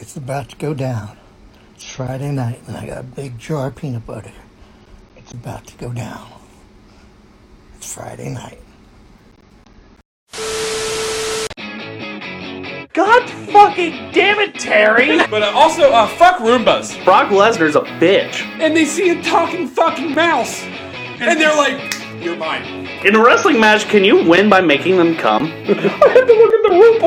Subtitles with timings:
[0.00, 1.18] It's about to go down.
[1.74, 4.32] It's Friday night, and I got a big jar of peanut butter.
[5.14, 6.26] It's about to go down.
[7.76, 8.58] It's Friday night.
[12.94, 15.18] God fucking damn it, Terry!
[15.30, 17.04] But uh, also, uh, fuck Roombas.
[17.04, 18.40] Brock Lesnar's a bitch.
[18.58, 20.62] And they see a talking fucking mouse.
[21.20, 22.86] And they're like, you're mine.
[23.04, 25.44] In a wrestling match, can you win by making them come?
[25.68, 26.98] I had to look at the rule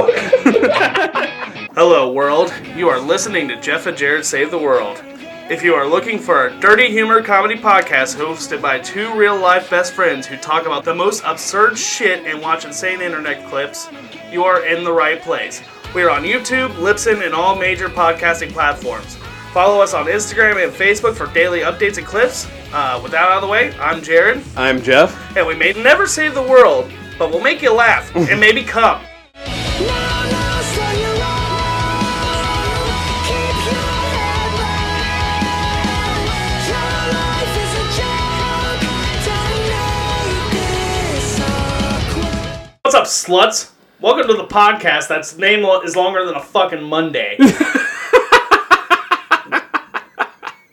[1.23, 1.39] book.
[1.75, 2.53] Hello, world.
[2.75, 5.01] You are listening to Jeff and Jared Save the World.
[5.49, 9.69] If you are looking for a dirty humor comedy podcast hosted by two real life
[9.69, 13.89] best friends who talk about the most absurd shit and watch insane internet clips,
[14.31, 15.61] you are in the right place.
[15.95, 19.17] We are on YouTube, Libsyn, and all major podcasting platforms.
[19.51, 22.47] Follow us on Instagram and Facebook for daily updates and clips.
[22.71, 25.15] Uh, with that out of the way, I'm Jared, I'm Jeff.
[25.37, 29.01] and we may never save the world, but we'll make you laugh and maybe come.
[42.85, 43.71] What's up, sluts?
[44.01, 47.37] Welcome to the podcast that's name is longer than a fucking Monday.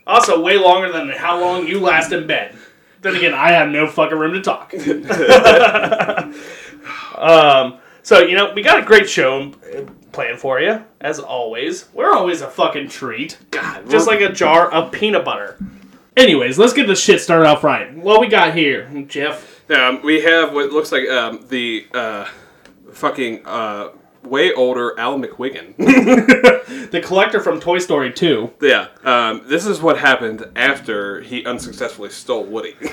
[0.08, 2.56] also, way longer than how long you last in bed.
[3.00, 4.74] Then again, I have no fucking room to talk.
[7.16, 9.52] um, so you know, we got a great show
[10.10, 11.90] planned for you, as always.
[11.94, 15.64] We're always a fucking treat, God, just like a jar of peanut butter.
[16.16, 17.94] Anyways, let's get the shit started off right.
[17.94, 19.59] What we got here, Jeff?
[19.70, 22.26] Um, we have what looks like um, the uh,
[22.92, 23.90] fucking uh,
[24.24, 25.74] way older Al McWhiggin.
[26.90, 28.54] The collector from Toy Story 2.
[28.62, 32.74] yeah, um, this is what happened after he unsuccessfully stole Woody.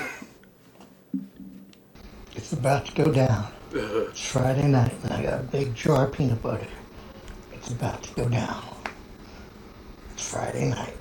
[2.36, 3.48] It's about to go down.
[3.72, 6.66] It's Friday night, and I got a big jar of peanut butter.
[7.52, 8.62] It's about to go down.
[10.14, 10.94] It's Friday night.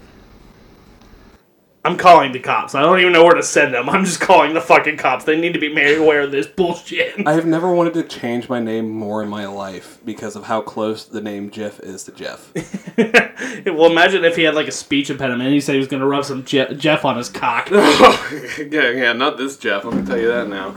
[1.88, 2.75] I'm calling the cops.
[2.75, 3.89] I don't even know where to send them.
[3.97, 5.23] I'm just calling the fucking cops.
[5.23, 7.25] They need to be made aware of this bullshit.
[7.25, 10.59] I have never wanted to change my name more in my life because of how
[10.59, 12.52] close the name Jeff is to Jeff.
[13.65, 15.43] well, imagine if he had like a speech impediment.
[15.43, 17.70] And he said he was going to rub some Je- Jeff on his cock.
[17.71, 19.86] yeah, yeah, not this Jeff.
[19.86, 20.76] Let me tell you that now.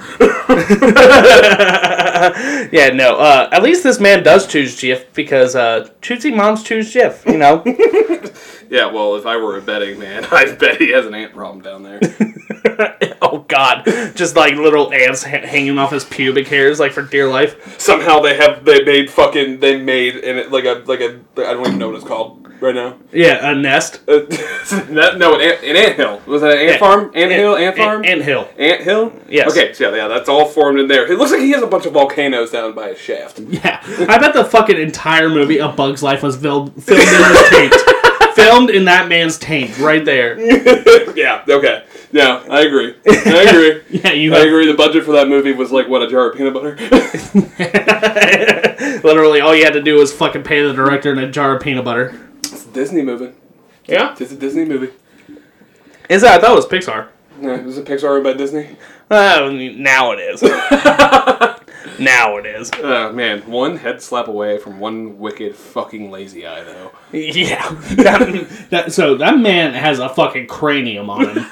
[2.70, 3.16] yeah, no.
[3.16, 7.26] Uh, at least this man does choose Jeff because uh, choosy moms choose Jeff.
[7.26, 7.64] You know.
[8.70, 11.60] Yeah, well, if I were a betting man, I bet he has an ant problem
[11.60, 11.98] down there.
[13.22, 17.28] oh God, just like little ants ha- hanging off his pubic hairs, like for dear
[17.28, 17.78] life.
[17.80, 21.52] Somehow they have they made fucking they made and it like a like a I
[21.52, 22.96] don't even know what it's called right now.
[23.12, 24.00] Yeah, a nest.
[24.70, 26.22] Uh, no, an, ant, an ant hill.
[26.26, 27.10] Was that an ant farm?
[27.14, 27.56] Ant hill?
[27.56, 28.04] Ant farm?
[28.04, 28.48] Ant hill.
[28.56, 29.12] Ant hill?
[29.28, 29.50] Yes.
[29.50, 31.10] Okay, so yeah, yeah, that's all formed in there.
[31.10, 33.40] It looks like he has a bunch of volcanoes down by his shaft.
[33.40, 37.48] Yeah, I bet the fucking entire movie A Bug's Life was filmed filmed in his
[37.48, 37.74] taint.
[38.50, 40.38] Filmed in that man's taint, right there.
[41.16, 41.84] yeah, okay.
[42.12, 42.96] Yeah, I agree.
[43.06, 43.82] I agree.
[44.00, 44.66] Yeah, you I have agree.
[44.66, 46.76] The budget for that movie was like, what, a jar of peanut butter?
[49.04, 51.62] literally all you had to do was fucking pay the director in a jar of
[51.62, 52.18] peanut butter.
[52.38, 53.32] it's a Disney movie.
[53.86, 54.92] Yeah, It's a Disney movie.
[56.08, 56.38] is that?
[56.38, 57.08] I thought it was Pixar.
[57.40, 58.76] Yeah, it was a Pixar by Disney.
[59.10, 60.42] Uh, now it is.
[62.00, 62.70] Now it is.
[62.78, 63.42] Oh, man.
[63.42, 66.92] One head slap away from one wicked fucking lazy eye, though.
[67.12, 67.68] Yeah.
[68.00, 71.36] That, that, so that man has a fucking cranium on him.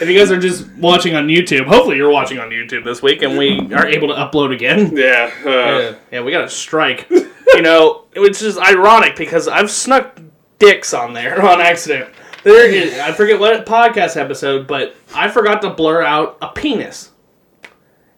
[0.00, 3.22] if you guys are just watching on YouTube, hopefully you're watching on YouTube this week,
[3.22, 4.94] and we are able to upload again.
[4.96, 5.30] Yeah.
[5.44, 7.08] Uh, Yeah, yeah, we got a strike.
[7.10, 10.20] you know, which is ironic because I've snuck
[10.58, 12.10] dicks on there on accident.
[12.44, 17.12] There is, I forget what podcast episode, but I forgot to blur out a penis.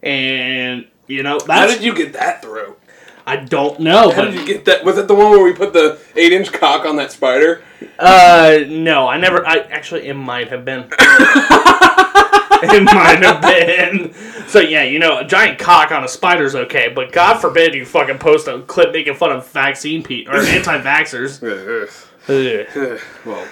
[0.02, 2.76] And you know, How did you get that through?
[3.26, 4.84] I don't know, How but did you get that?
[4.84, 7.62] Was it the one where we put the eight inch cock on that spider?
[7.98, 9.47] uh, no, I never.
[9.47, 10.88] I actually, it might have been.
[11.00, 14.14] it might have been.
[14.48, 17.84] So yeah, you know, a giant cock on a spider's okay, but God forbid you
[17.87, 21.41] fucking post a clip making fun of vaccine pe or anti-vaxxers.
[23.25, 23.46] Well,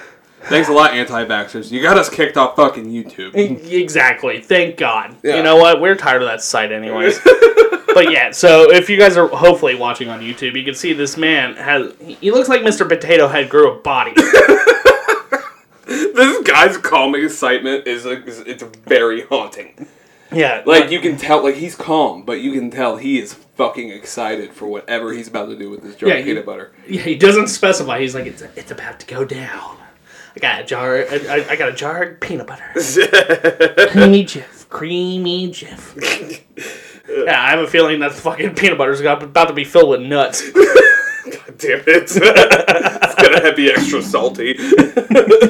[0.44, 1.70] thanks a lot, anti vaxxers.
[1.70, 3.34] You got us kicked off fucking YouTube.
[3.34, 4.40] Exactly.
[4.40, 5.16] Thank God.
[5.22, 5.36] Yeah.
[5.36, 5.80] You know what?
[5.80, 7.18] We're tired of that site, anyways.
[7.94, 11.16] but yeah, so if you guys are hopefully watching on YouTube, you can see this
[11.16, 11.92] man has.
[12.00, 12.88] He looks like Mr.
[12.88, 14.12] Potato Head grew a body.
[15.86, 19.86] this guy's calm excitement is, is it's very haunting.
[20.32, 20.62] yeah.
[20.64, 24.52] Like you can tell, like he's calm, but you can tell he is fucking excited
[24.52, 26.72] for whatever he's about to do with this jar Yeah, of he- peanut butter.
[26.88, 28.00] Yeah, he doesn't specify.
[28.00, 29.76] He's like, it's it's about to go down.
[30.34, 30.96] I got a jar.
[30.96, 32.64] I, I- got a jar of peanut butter.
[33.90, 34.68] creamy Jeff.
[34.68, 35.94] Creamy Jeff.
[37.08, 40.00] yeah, I have a feeling that fucking peanut butter's got, about to be filled with
[40.00, 40.42] nuts.
[40.52, 41.86] God damn it!
[41.86, 44.56] it's gonna be extra salty.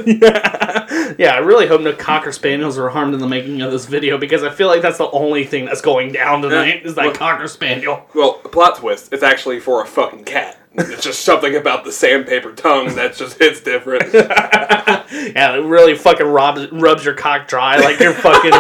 [0.07, 3.87] Yeah, yeah, I really hope no cocker spaniels were harmed in the making of this
[3.87, 7.07] video because I feel like that's the only thing that's going down tonight is that
[7.07, 8.07] Well- cocker spaniel.
[8.15, 9.13] well, plot twist.
[9.13, 10.59] It's actually for a fucking cat.
[10.75, 14.15] It's just something about the sandpaper tongue that just hits different.
[15.13, 18.53] Yeah, it really fucking rubs, rubs your cock dry like you're fucking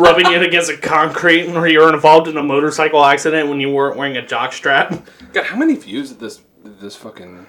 [0.00, 3.96] rubbing it against a concrete or you're involved in a motorcycle accident when you weren't
[3.96, 4.94] wearing a jock strap.
[5.32, 7.46] God, how many views did this this fucking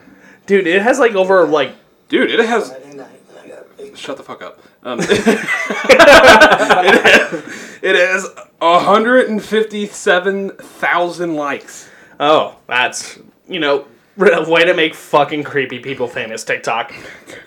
[0.47, 1.75] Dude, it has like over like
[2.09, 2.71] Dude, it has.
[2.71, 4.59] Friday night, and I got a big shut the fuck up.
[4.81, 4.99] Um,
[7.83, 8.27] It has
[8.59, 11.89] 157,000 likes.
[12.19, 13.85] oh, that's you know
[14.17, 16.43] a way to make fucking creepy people famous.
[16.43, 16.93] TikTok.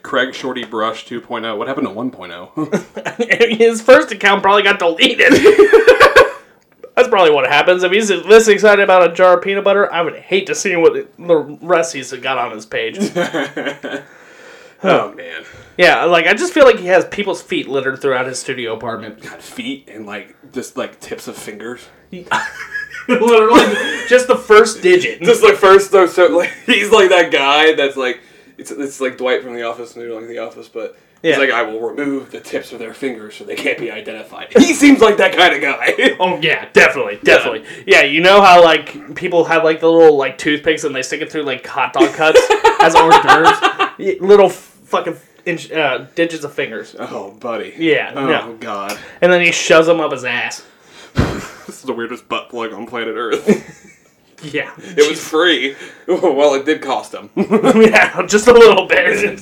[0.03, 1.57] Craig Shorty Brush 2.0.
[1.57, 3.57] What happened to 1.0?
[3.59, 5.33] His first account probably got deleted.
[6.97, 7.83] That's probably what happens.
[7.83, 10.75] If he's this excited about a jar of peanut butter, I would hate to see
[10.77, 12.97] what the rest he's got on his page.
[14.83, 15.45] oh man.
[15.77, 19.23] yeah, like I just feel like he has people's feet littered throughout his studio apartment.
[19.43, 21.87] Feet and like just like tips of fingers.
[23.21, 25.23] Literally, just the first digit.
[25.23, 28.21] Just like first so like he's like that guy that's like
[28.59, 31.33] it's it's like Dwight from The Office, and like The Office, but Yeah.
[31.33, 34.53] he's like I will remove the tips of their fingers so they can't be identified.
[34.59, 36.17] He seems like that kind of guy.
[36.19, 37.65] Oh yeah, definitely, definitely.
[37.87, 41.21] Yeah, you know how like people have like the little like toothpicks and they stick
[41.21, 42.41] it through like hot dog cuts
[42.81, 44.21] as hors d'oeuvres.
[44.21, 45.17] Little fucking
[45.47, 47.73] inch, uh, digits of fingers, oh, buddy.
[47.79, 48.57] Yeah, Oh no.
[48.59, 48.99] God.
[49.21, 50.65] and then he shoves them up his ass.
[51.67, 53.83] This is the weirdest butt plug on planet Earth.
[54.43, 55.75] Yeah, It was free.
[56.07, 57.31] Well, it did cost him.
[57.37, 59.41] yeah, just a little bit.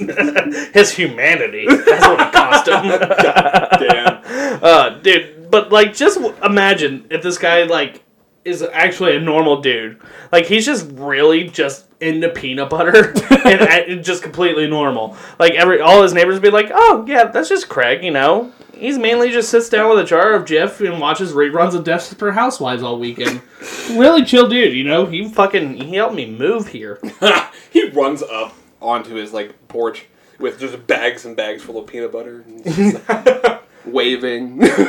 [0.73, 1.67] his humanity.
[1.67, 3.89] That's what it cost him.
[3.89, 4.63] Damn.
[4.63, 8.05] Uh, dude, but like, just w- imagine if this guy like
[8.45, 10.01] is actually a normal dude.
[10.31, 13.13] Like, he's just really just into peanut butter
[13.45, 15.17] and, and just completely normal.
[15.41, 18.53] Like, every all his neighbors be like, "Oh yeah, that's just Craig," you know.
[18.77, 22.35] He's mainly just sits down with a jar of Jif and watches reruns of Desperate
[22.35, 23.43] Housewives all weekend.
[23.91, 25.07] really chill dude, you know.
[25.07, 27.01] He fucking he helped me move here.
[27.71, 30.07] he runs up onto his like porch
[30.39, 34.61] with just bags and bags full of peanut butter, and just, like, waving.
[34.65, 34.87] Saturday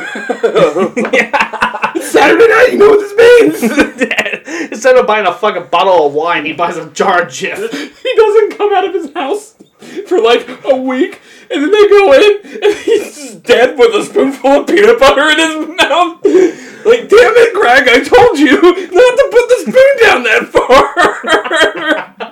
[2.47, 3.63] night, you know what this means?
[4.71, 7.57] Instead of buying a fucking bottle of wine, he buys a jar of Jif.
[7.71, 9.55] he doesn't come out of his house
[10.07, 14.03] for like a week, and then they go in, and he's just dead with a
[14.03, 16.23] spoonful of peanut butter in his mouth.
[16.85, 17.87] Like, damn it, Greg!
[17.87, 20.85] I told you not to put the spoon down that far.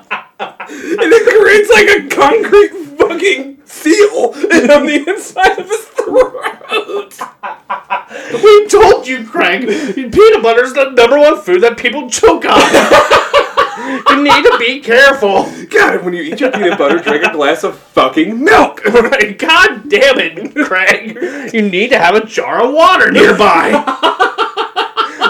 [0.39, 4.33] and it creates like a concrete fucking seal
[4.71, 7.19] on the inside of his throat.
[8.33, 9.62] We told you, Craig.
[9.95, 12.60] Peanut butter is the number one food that people choke on.
[13.78, 15.52] You need to be careful.
[15.70, 18.81] God, when you eat your peanut butter, drink a glass of fucking milk.
[18.84, 21.54] God damn it, Craig.
[21.54, 23.72] You need to have a jar of water nearby.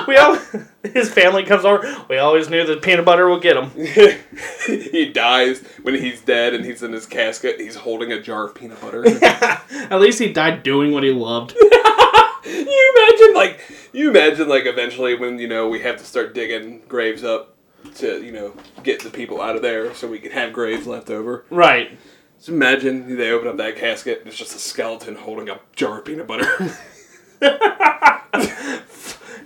[0.08, 0.38] we all,
[0.84, 2.06] his family comes over.
[2.10, 3.72] We always knew that peanut butter would get him.
[4.92, 7.60] he dies when he's dead and he's in his casket.
[7.60, 9.08] He's holding a jar of peanut butter.
[9.28, 11.56] At least he died doing what he loved.
[11.56, 13.62] you imagine, like,
[13.94, 17.53] you imagine, like, eventually when you know we have to start digging graves up
[17.96, 18.54] to, you know,
[18.84, 21.46] get the people out of there so we can have graves left over.
[21.50, 21.98] Right.
[22.38, 26.00] Just imagine they open up that casket and it's just a skeleton holding a jar
[26.00, 26.76] of peanut butter.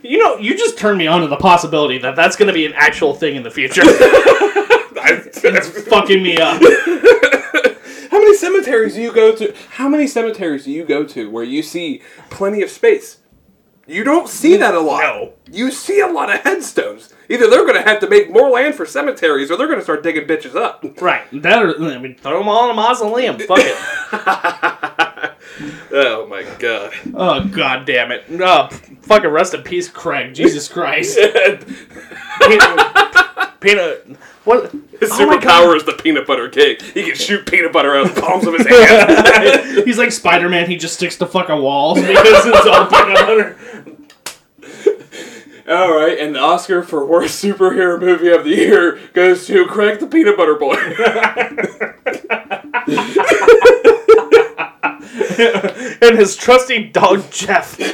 [0.08, 2.66] You know, you just turned me on to the possibility that that's going to be
[2.66, 3.82] an actual thing in the future.
[3.84, 6.62] it's fucking me up.
[8.12, 9.54] How many cemeteries do you go to?
[9.72, 13.20] How many cemeteries do you go to where you see plenty of space?
[13.88, 15.00] You don't see that a lot.
[15.00, 15.34] No.
[15.50, 17.14] You see a lot of headstones.
[17.30, 19.84] Either they're going to have to make more land for cemeteries, or they're going to
[19.84, 20.84] start digging bitches up.
[21.02, 21.24] Right.
[21.42, 23.40] That or, I mean, throw them all in a mausoleum.
[23.40, 23.78] Fuck it.
[25.92, 26.94] Oh my god.
[27.16, 28.26] Oh god damn it!
[28.30, 28.68] Oh,
[29.02, 30.36] fucking rest in peace, Craig.
[30.36, 31.18] Jesus Christ.
[31.18, 31.66] peanut,
[33.60, 34.06] peanut.
[34.44, 34.72] What?
[35.00, 36.82] His Oh superpower is the peanut butter cake.
[36.82, 39.86] He can shoot peanut butter out of the palms of his hands.
[39.86, 40.70] He's like Spider Man.
[40.70, 43.77] He just sticks to fucking walls because it's all peanut butter.
[45.68, 50.00] All right, and the Oscar for worst superhero movie of the year goes to Craig
[50.00, 50.76] the Peanut Butter Boy.
[56.00, 57.76] And his trusty dog Jeff.
[57.80, 57.94] it's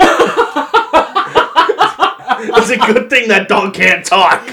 [2.70, 4.46] a good thing that dog can't talk.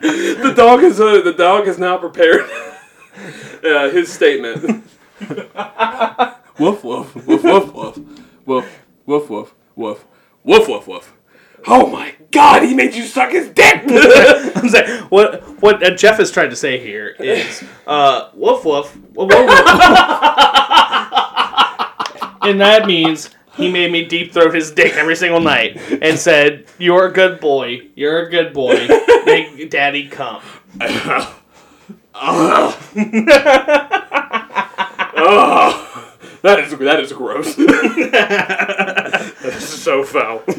[0.00, 2.48] the dog is uh, the dog is now prepared.
[3.62, 4.84] Uh, his statement.
[6.58, 7.98] woof woof woof woof woof
[8.46, 8.66] woof
[9.30, 10.04] woof woof
[10.46, 11.12] woof woof woof.
[11.66, 13.82] Oh my god, he made you suck his dick!
[13.86, 18.96] I'm saying what what uh, Jeff is trying to say here is uh, woof woof,
[18.96, 19.48] woof, woof, woof.
[22.42, 26.66] and that means he made me deep throat his dick every single night and said,
[26.78, 27.88] "You're a good boy.
[27.94, 28.86] You're a good boy.
[29.24, 30.42] Make daddy come."
[32.14, 32.78] oh,
[36.42, 37.56] that is that is gross.
[39.46, 40.42] that is so foul.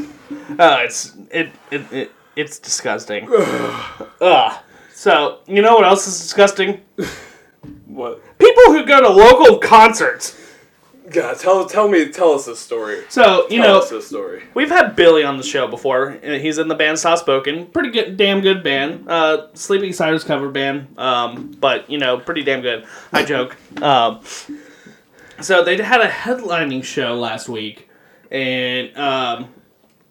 [0.60, 3.30] Uh, it's it, it, it it's disgusting.
[3.32, 4.54] Ugh.
[4.94, 6.82] So you know what else is disgusting?
[7.86, 8.20] What?
[8.40, 10.36] People who go to local concerts.
[11.12, 13.04] God, tell tell me tell us this story.
[13.10, 14.44] So you Tell know us this story.
[14.56, 16.18] We've had Billy on the show before.
[16.24, 17.68] Uh, He's in the band Soft Spoken.
[17.68, 19.08] Pretty good, damn good band.
[19.08, 20.98] Uh, Sleeping Siders cover band.
[20.98, 22.86] Um, but you know, pretty damn good.
[23.14, 23.56] I joke.
[23.82, 24.22] Um,
[25.40, 27.87] so they had a headlining show last week,
[28.32, 29.54] and um,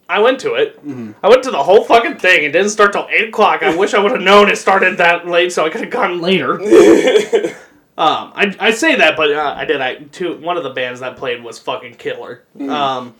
[0.08, 0.78] I went to it.
[1.22, 2.44] I went to the whole fucking thing.
[2.44, 3.62] It didn't start till eight o'clock.
[3.62, 6.20] I wish I would have known it started that late, so I could have gone
[6.20, 6.58] later.
[7.98, 9.80] Um, I, I say that, but uh, I did.
[9.80, 12.44] I two one of the bands that played was fucking killer.
[12.60, 13.14] Um,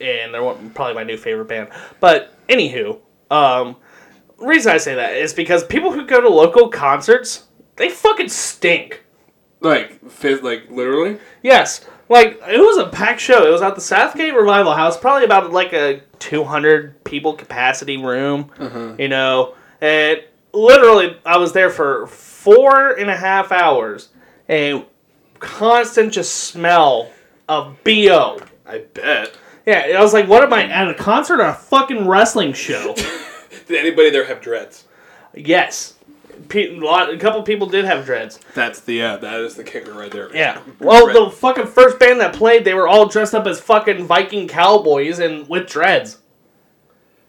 [0.00, 1.68] and they're one- probably my new favorite band.
[2.00, 2.98] But anywho,
[3.30, 3.76] um,
[4.38, 7.44] reason I say that is because people who go to local concerts,
[7.76, 9.01] they fucking stink.
[9.62, 11.18] Like, fizz, like literally.
[11.42, 13.46] Yes, like it was a packed show.
[13.46, 17.96] It was at the Southgate Revival House, probably about like a two hundred people capacity
[17.96, 18.50] room.
[18.58, 18.94] Uh-huh.
[18.98, 20.20] You know, and
[20.52, 24.08] literally I was there for four and a half hours,
[24.48, 24.84] and
[25.38, 27.10] constant just smell
[27.48, 28.40] of bo.
[28.66, 29.32] I bet.
[29.64, 32.94] Yeah, I was like, what am I at a concert or a fucking wrestling show?
[33.68, 34.86] Did anybody there have dreads?
[35.34, 35.94] yes,
[36.48, 38.38] Pe- a, lot, a couple people did have dreads.
[38.54, 39.16] That's the yeah.
[39.16, 40.34] That is the kicker right there.
[40.34, 40.60] Yeah.
[40.80, 41.16] Well, Dread.
[41.16, 45.18] the fucking first band that played, they were all dressed up as fucking Viking cowboys
[45.18, 46.18] and with dreads.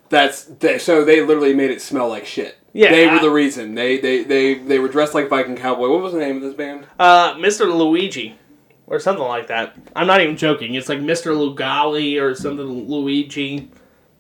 [0.09, 2.57] That's they, so they literally made it smell like shit.
[2.73, 3.75] Yeah, they were I- the reason.
[3.75, 5.89] They they they they were dressed like Viking cowboy.
[5.89, 6.87] What was the name of this band?
[6.99, 7.73] Uh, Mr.
[7.73, 8.37] Luigi.
[8.85, 9.77] Or something like that.
[9.95, 10.75] I'm not even joking.
[10.75, 11.33] It's like Mr.
[11.33, 13.69] Lugali or something Luigi.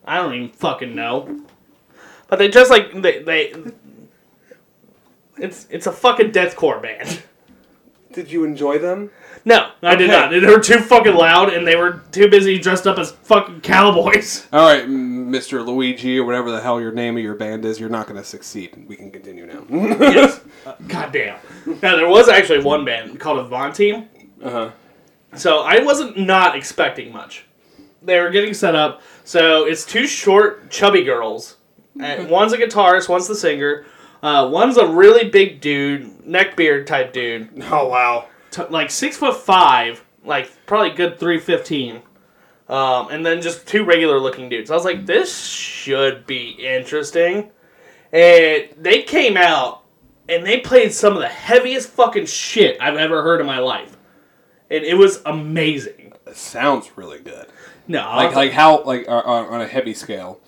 [0.05, 1.41] I don't even fucking know.
[2.29, 3.53] But they just like they they
[5.37, 7.23] It's it's a fucking deathcore band.
[8.13, 9.09] Did you enjoy them?
[9.43, 10.19] No, I did Okay.
[10.19, 10.29] not.
[10.29, 14.47] They were too fucking loud and they were too busy dressed up as fucking cowboys.
[14.53, 15.65] All right, Mr.
[15.65, 17.79] Luigi or whatever the hell your name of your band is.
[17.79, 18.85] You're not going to succeed.
[18.87, 19.65] We can continue now.
[19.69, 20.41] yes.
[20.65, 21.39] Uh, God damn.
[21.81, 23.93] Now there was actually one band called Avanti.
[23.93, 24.71] uh huh.
[25.35, 27.45] So I wasn't not expecting much.
[28.03, 29.01] They were getting set up.
[29.23, 31.57] So it's two short, chubby girls.
[31.99, 33.85] Uh, one's a guitarist, one's the singer.
[34.23, 38.27] Uh, one's a really big dude, neck beard type dude, Oh wow.
[38.51, 42.01] t- like six foot five, like probably good three fifteen.
[42.69, 44.71] Um, and then just two regular looking dudes.
[44.71, 47.51] I was like, this should be interesting.
[48.13, 49.83] And they came out
[50.29, 53.97] and they played some of the heaviest fucking shit I've ever heard in my life.
[54.71, 56.13] And it was amazing.
[56.23, 57.47] That sounds really good.
[57.87, 60.39] No, Like like how like on, on a heavy scale.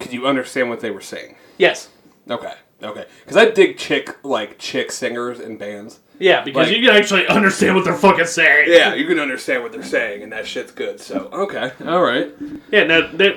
[0.00, 1.36] Could you understand what they were saying?
[1.56, 1.88] yes,
[2.28, 2.54] Okay.
[2.82, 3.06] Okay.
[3.24, 6.00] Because I dig chick like chick singers and bands.
[6.18, 8.68] yeah, because Like- you can actually understand what they're fucking saying.
[8.70, 11.00] Yeah, you can understand what they're saying, and that shit's good.
[11.00, 12.32] So okay, all right.
[12.70, 13.36] yeah, no, they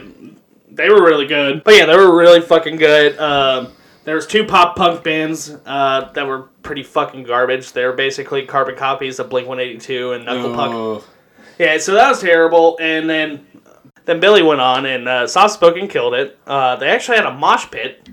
[0.70, 1.64] they were really good.
[1.64, 3.18] But yeah, they were really fucking good.
[3.20, 3.70] Um,
[4.04, 7.72] there was two pop punk bands uh, that were pretty fucking garbage.
[7.74, 10.72] They were basically carbon copies of Blink One Eighty Two and Knuckle Puck.
[10.72, 11.04] Oh.
[11.60, 12.78] Yeah, so that was terrible.
[12.82, 13.46] And then
[14.06, 16.38] then Billy went on and uh, Soft Spoken killed it.
[16.48, 18.08] Uh, they actually had a mosh pit.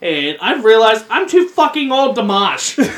[0.00, 2.78] And I've realized I'm too fucking old to mosh.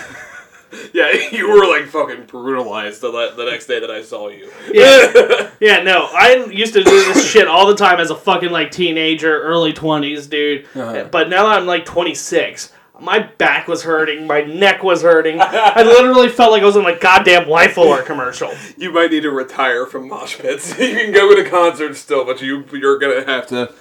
[0.93, 4.51] Yeah, you were like fucking brutalized the, le- the next day that I saw you.
[4.73, 5.51] Yeah.
[5.61, 8.71] yeah, no, I used to do this shit all the time as a fucking like
[8.71, 10.67] teenager, early 20s, dude.
[10.75, 11.09] Uh-huh.
[11.11, 15.39] But now that I'm like 26, my back was hurting, my neck was hurting.
[15.41, 18.53] I literally felt like I was in a goddamn Life Alert commercial.
[18.77, 20.79] You might need to retire from mosh pits.
[20.79, 23.73] you can go to concerts still, but you you're gonna have to.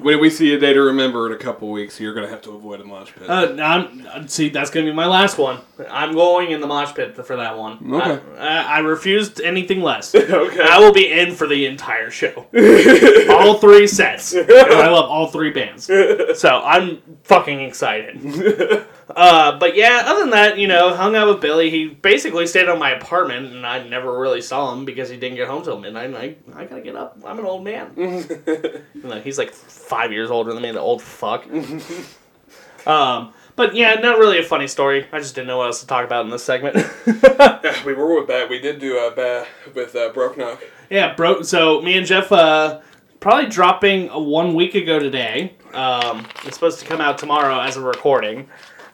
[0.00, 2.52] When we see a day to remember in a couple weeks, you're gonna have to
[2.52, 3.28] avoid a mosh pit.
[3.28, 5.60] Uh, I'm, see, that's gonna be my last one.
[5.90, 7.92] I'm going in the mosh pit for that one.
[7.94, 8.20] Okay.
[8.38, 10.14] I, I, refused anything less.
[10.14, 10.62] okay.
[10.62, 12.46] I will be in for the entire show.
[13.30, 14.34] all three sets.
[14.34, 15.90] I love all three bands.
[16.34, 18.86] So I'm fucking excited.
[19.14, 21.70] Uh, but yeah, other than that, you know, hung out with Billy.
[21.70, 25.36] He basically stayed on my apartment, and I never really saw him because he didn't
[25.36, 26.06] get home till midnight.
[26.06, 27.18] And I, I gotta get up.
[27.24, 27.92] I'm an old man.
[28.98, 31.46] You know, he's like five years older than me, the old fuck.
[32.86, 35.06] um, but yeah, not really a funny story.
[35.12, 36.76] I just didn't know what else to talk about in this segment.
[37.64, 38.48] Yeah, we were with that.
[38.48, 40.62] We did do a uh, with uh, Broke Knock.
[40.90, 41.42] Yeah, bro.
[41.42, 42.80] So me and Jeff uh,
[43.20, 45.54] probably dropping one week ago today.
[45.72, 48.48] Um, it's supposed to come out tomorrow as a recording.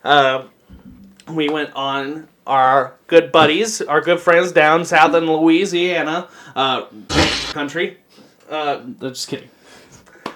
[0.05, 0.45] Uh,
[1.29, 6.87] we went on our good buddies, our good friends down south in Louisiana, uh,
[7.53, 7.97] country.
[8.51, 9.49] Uh, just kidding.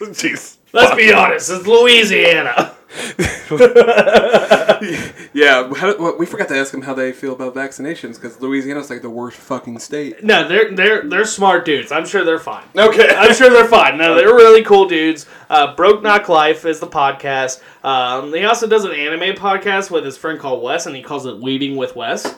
[0.00, 0.56] Jeez.
[0.72, 2.74] Let's be honest, it's Louisiana.
[5.32, 9.02] Yeah, how, we forgot to ask them how they feel about vaccinations because Louisiana's like
[9.02, 10.24] the worst fucking state.
[10.24, 11.92] No, they're they're they're smart dudes.
[11.92, 12.64] I'm sure they're fine.
[12.76, 13.08] Okay.
[13.16, 13.98] I'm sure they're fine.
[13.98, 15.26] No, they're really cool dudes.
[15.50, 17.60] Uh, Broke Knock Life is the podcast.
[17.84, 21.26] Um, he also does an anime podcast with his friend called Wes, and he calls
[21.26, 22.36] it Leading with Wes.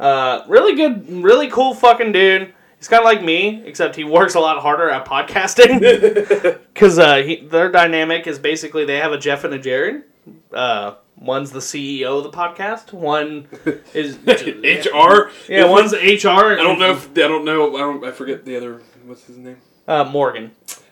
[0.00, 2.52] Uh, really good, really cool fucking dude.
[2.84, 6.60] He's kind of like me, except he works a lot harder at podcasting.
[6.74, 10.02] Because uh, their dynamic is basically they have a Jeff and a Jared.
[10.52, 12.92] Uh, one's the CEO of the podcast.
[12.92, 13.48] One
[13.94, 15.30] is HR.
[15.50, 16.28] Yeah, one's HR.
[16.28, 17.74] I don't know if I don't know.
[17.74, 18.04] I don't.
[18.04, 18.82] I forget the other.
[19.06, 19.56] What's his name?
[19.88, 20.50] Uh, Morgan.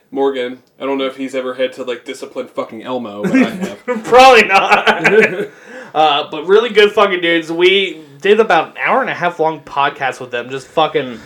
[0.09, 0.63] Morgan.
[0.79, 3.85] I don't know if he's ever had to like discipline fucking Elmo, but I have.
[3.85, 5.51] Probably not.
[5.93, 7.51] uh, but really good fucking dudes.
[7.51, 11.19] We did about an hour and a half long podcast with them, just fucking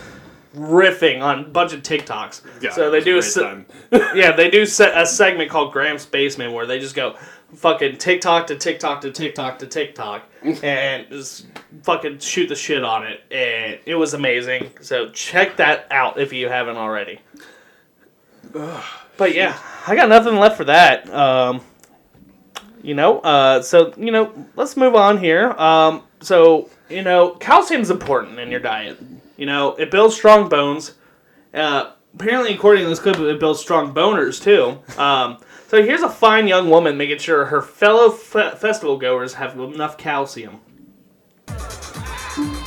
[0.54, 2.42] riffing on a bunch of TikToks.
[2.62, 6.52] Yeah, so they do a se- yeah they do se- a segment called Graham's Basement
[6.52, 7.16] where they just go
[7.54, 10.24] fucking TikTok to TikTok to TikTok to TikTok
[10.62, 11.46] and just
[11.82, 14.70] fucking shoot the shit on it, and it was amazing.
[14.80, 17.20] So check that out if you haven't already.
[19.16, 21.12] But yeah, I got nothing left for that.
[21.12, 21.60] Um,
[22.82, 25.50] you know, uh, so you know, let's move on here.
[25.52, 28.98] Um, so you know, calcium's important in your diet.
[29.38, 30.94] You know, it builds strong bones.
[31.54, 34.80] Uh, apparently, according to this clip, it builds strong boners too.
[35.00, 39.58] Um, so here's a fine young woman making sure her fellow fe- festival goers have
[39.58, 40.60] enough calcium.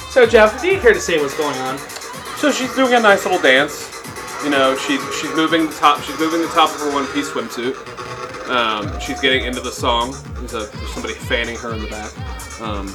[0.10, 1.78] So Jeff, do you care to say what's going on?
[2.38, 3.90] So she's doing a nice little dance.
[4.44, 6.02] You know, she's she's moving the top.
[6.02, 7.76] She's moving the top of her one piece swimsuit.
[8.50, 10.16] Um, she's getting into the song.
[10.36, 12.62] There's a there's somebody fanning her in the back.
[12.62, 12.88] Um,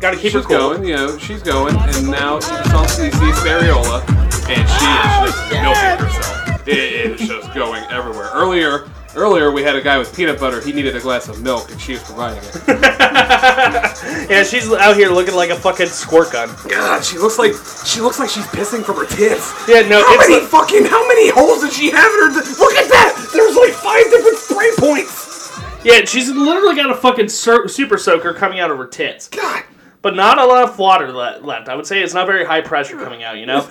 [0.00, 0.56] Got to keep she's her cool.
[0.70, 0.84] going.
[0.84, 4.00] You know, she's going, and now the song sees Spariola,
[4.48, 6.68] and she is just milking herself.
[6.68, 8.30] It is just going everywhere.
[8.32, 10.60] Earlier, earlier we had a guy with peanut butter.
[10.62, 12.66] He needed a glass of milk, and she was providing it.
[14.30, 16.48] Yeah, she's out here looking like a fucking squirt gun.
[16.68, 17.52] God, she looks like
[17.84, 19.52] she looks like she's pissing from her tits.
[19.68, 22.28] Yeah, no, How it's many like- fucking how many holes does she have in her?
[22.58, 23.30] Look at that!
[23.32, 25.50] There's like five different spray points.
[25.84, 29.28] Yeah, she's literally got a fucking sur- super soaker coming out of her tits.
[29.28, 29.64] God.
[30.02, 31.68] But not a lot of water le- left.
[31.68, 33.66] I would say it's not very high pressure coming out, you know?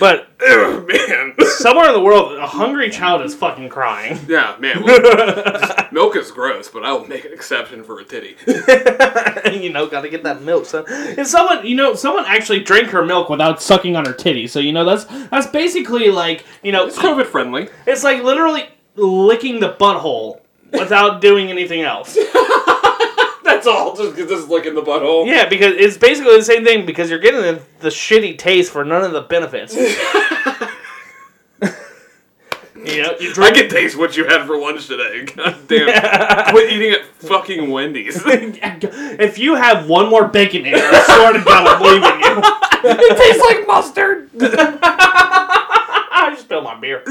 [0.00, 1.34] but Oh man.
[1.58, 4.18] somewhere in the world, a hungry child is fucking crying.
[4.28, 4.82] Yeah, man.
[4.84, 8.36] look, milk is gross, but I will make an exception for a titty.
[9.60, 10.64] you know, gotta get that milk.
[10.66, 14.46] So, and someone, you know, someone actually drank her milk without sucking on her titty.
[14.46, 17.68] So, you know, that's that's basically like, you know, It's COVID friendly.
[17.86, 20.40] it's like literally licking the butthole
[20.72, 22.16] without doing anything else.
[23.68, 23.96] That's all.
[23.96, 25.26] Just get this lick in the butthole.
[25.26, 28.84] Yeah, because it's basically the same thing because you're getting the, the shitty taste for
[28.84, 29.74] none of the benefits.
[29.74, 29.88] you
[33.02, 35.24] know, you I drink can taste what you had for lunch today.
[35.24, 36.50] God damn.
[36.50, 38.22] Quit eating at fucking Wendy's.
[38.24, 42.42] if you have one more bacon here, it, I swear to God, I'm leaving you.
[42.84, 44.30] it tastes like mustard.
[44.40, 47.02] I just spilled my beer.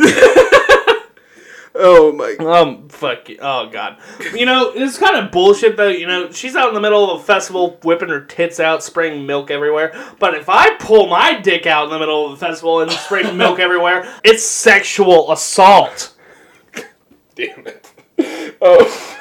[1.80, 2.36] Oh my.
[2.44, 3.30] Um, fuck.
[3.30, 3.38] you.
[3.42, 3.98] Oh god.
[4.34, 5.88] You know, it's kind of bullshit though.
[5.88, 9.26] You know, she's out in the middle of a festival, whipping her tits out, spraying
[9.26, 9.94] milk everywhere.
[10.20, 13.32] But if I pull my dick out in the middle of the festival and spray
[13.36, 16.16] milk everywhere, it's sexual assault.
[17.36, 17.92] Damn it.
[18.62, 19.14] Oh.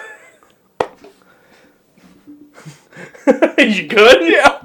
[3.58, 4.32] you good?
[4.32, 4.62] Yeah.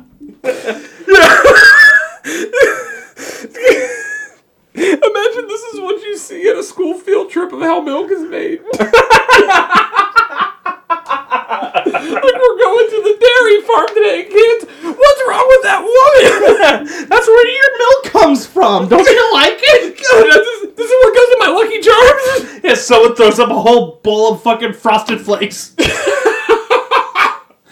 [4.74, 8.22] Imagine this is what you see at a school field trip of how milk is
[8.22, 8.62] made.
[12.02, 14.66] like we're going to the dairy farm today, kids.
[14.82, 16.88] What's wrong with that woman?
[17.10, 18.88] That's where your milk comes from.
[18.88, 19.98] Don't you like it?
[20.12, 20.26] God,
[20.78, 22.64] this, is, what goes in my Lucky Charms.
[22.64, 25.76] Yeah, someone throws up a whole bowl of fucking frosted flakes.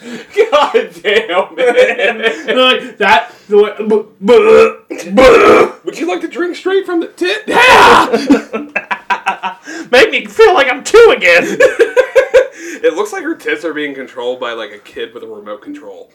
[0.00, 2.18] God damn, man.
[2.18, 3.32] They're like that.
[3.48, 3.76] the way-
[5.84, 7.46] Would you like to drink straight from the tit?
[9.90, 11.58] Make me feel like I'm two again.
[12.82, 15.60] It looks like her tits are being controlled by like a kid with a remote
[15.60, 16.10] control.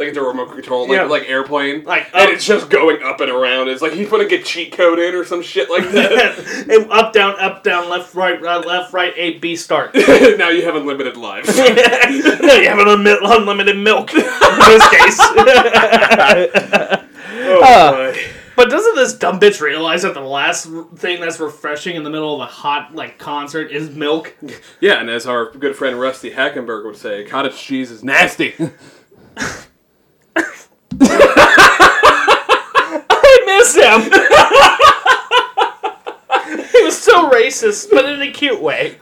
[0.00, 1.04] Like it's a remote control, like Yeah.
[1.04, 3.68] like airplane, Like, and it's just going up and around.
[3.68, 6.66] It's like he's putting a cheat code in or some shit like that.
[6.70, 9.94] And up, down, up, down, left, right, right, left, right, A, B, start.
[10.38, 11.54] now you have unlimited lives.
[11.58, 11.72] no, you
[12.68, 15.18] have an unmi- unlimited milk in this case.
[17.42, 18.18] oh, uh, boy.
[18.56, 22.34] But doesn't this dumb bitch realize that the last thing that's refreshing in the middle
[22.34, 24.34] of a hot like concert is milk?
[24.80, 28.54] Yeah, and as our good friend Rusty Hackenberg would say, cottage cheese is nasty.
[33.10, 34.00] I miss him.
[36.72, 38.98] he was so racist, but in a cute way.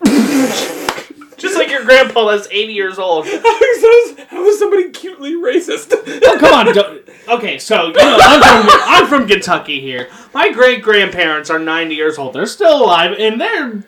[1.37, 3.27] Just like your grandpa that's 80 years old.
[3.29, 5.93] How is, how is somebody cutely racist?
[5.93, 6.75] Oh, come on.
[6.75, 10.09] don't- Okay, so you know, I'm from, I'm from Kentucky here.
[10.35, 12.33] My great grandparents are 90 years old.
[12.35, 13.85] They're still alive, and they're, they're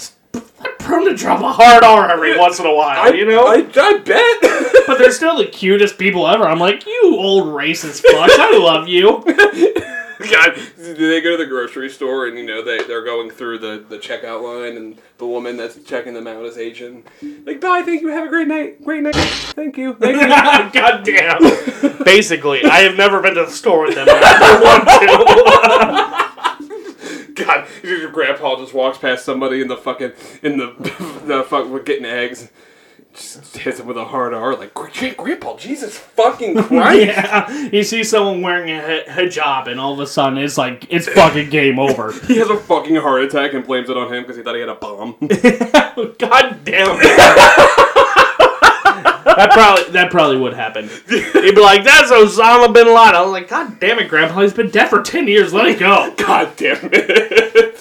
[0.91, 3.47] prone to drop a hard R every once in a while, you know?
[3.47, 4.85] I, I bet.
[4.87, 6.45] but they're still the cutest people ever.
[6.45, 8.39] I'm like, you old racist fucks.
[8.39, 9.25] I love you.
[10.31, 13.59] God, do they go to the grocery store and you know they they're going through
[13.59, 17.05] the, the checkout line and the woman that's checking them out is Asian.
[17.47, 20.29] Like, bye, thank you, have a great night, great night, thank you, thank you.
[20.81, 22.05] God damn.
[22.05, 24.09] Basically, I have never been to the store with them.
[24.11, 26.20] I don't want to.
[27.45, 30.75] God, your grandpa just walks past somebody in the fucking in the
[31.27, 32.51] the fuck with getting eggs.
[33.13, 37.07] Just hits him with a hard R, like "Great grandpa, Jesus fucking Christ!
[37.07, 41.09] yeah, you see someone wearing a hijab, and all of a sudden it's like it's
[41.09, 42.13] fucking game over.
[42.13, 44.61] He has a fucking heart attack and blames it on him because he thought he
[44.61, 45.17] had a bomb.
[46.19, 47.57] God damn.
[49.41, 50.89] That probably that probably would happen.
[51.09, 54.43] He'd be like, "That's Osama bin Laden." I was like, "God damn it, Grandpa!
[54.43, 55.53] He's been dead for ten years.
[55.53, 57.81] Let it go." God damn it!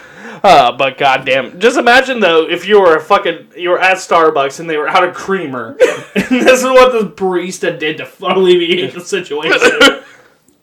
[0.44, 4.60] Uh, but goddamn, just imagine though if you were a fucking you were at Starbucks
[4.60, 5.70] and they were out of creamer,
[6.14, 9.58] and this is what the barista did to alleviate the situation.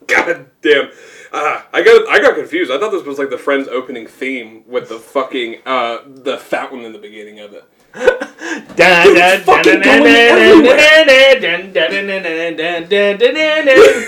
[0.06, 0.90] God damn.
[1.32, 2.70] Uh, I got I got confused.
[2.70, 6.84] I thought this was like the Friends opening theme with the fucking uh the fountain
[6.84, 7.64] in the beginning of it.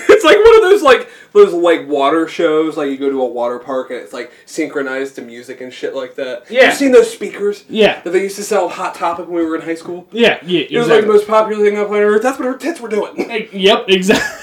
[0.09, 3.27] It's like one of those like those like water shows, like you go to a
[3.27, 6.45] water park and it's like synchronized to music and shit like that.
[6.51, 6.67] Yeah.
[6.67, 9.57] You've seen those speakers Yeah, that they used to sell Hot Topic when we were
[9.57, 10.07] in high school?
[10.13, 10.67] yeah, yeah.
[10.71, 12.23] It was like the most popular thing on planet Earth.
[12.23, 13.17] That's what her tits were doing.
[13.17, 14.41] Hey, Yep, exactly.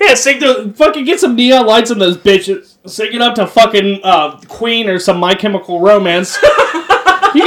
[0.00, 2.76] yeah, sing the fucking get some neon lights in those bitches.
[2.88, 6.36] Sing it up to fucking uh, Queen or some My Chemical Romance.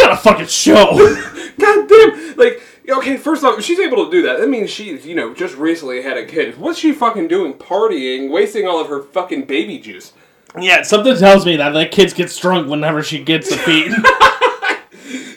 [0.07, 0.95] Got a fucking show.
[1.59, 2.35] God damn!
[2.37, 5.33] Like, okay, first off, if she's able to do that, that means she's, you know,
[5.33, 6.57] just recently had a kid.
[6.57, 7.53] What's she fucking doing?
[7.53, 10.13] Partying, wasting all of her fucking baby juice.
[10.59, 13.91] yeah, something tells me that that kid gets drunk whenever she gets the feet.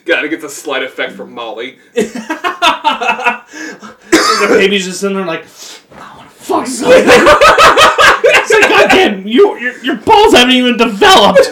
[0.05, 1.79] Gotta get the slight effect from Molly.
[1.95, 2.07] the
[4.49, 5.47] baby's just sitting there like,
[5.95, 7.03] I want to fuck something.
[7.05, 11.49] it's like, goddamn, you, your, your balls haven't even developed.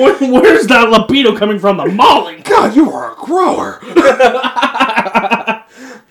[0.00, 1.76] Where, where's that libido coming from?
[1.76, 2.40] The Molly.
[2.42, 3.78] God, you are a grower!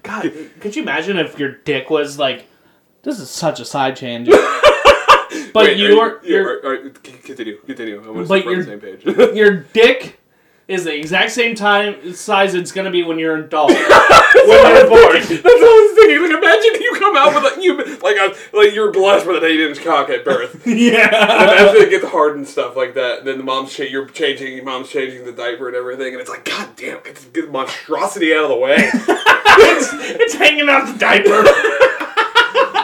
[0.03, 2.47] God, could you imagine if your dick was like,
[3.03, 4.29] this is such a side change.
[5.51, 7.99] But Wait, you are are, your, are- are- c- continue, continue.
[7.99, 9.03] I But on the same page.
[9.35, 10.18] your dick
[10.69, 13.71] is the exact same time size it's gonna be when you're an adult.
[13.73, 15.13] when you're born.
[15.13, 16.21] That's what I was thinking.
[16.21, 19.49] Like, imagine you come out with like you like a like you're blessed with an
[19.49, 20.65] eight inch cock at birth.
[20.79, 21.09] Yeah.
[21.09, 24.63] After it gets hard and stuff like that, then the mom's cha- you're changing, your
[24.63, 28.43] mom's changing the diaper and everything, and it's like, God damn, get this monstrosity out
[28.43, 28.75] of the way.
[28.77, 31.43] it's, it's hanging out the diaper.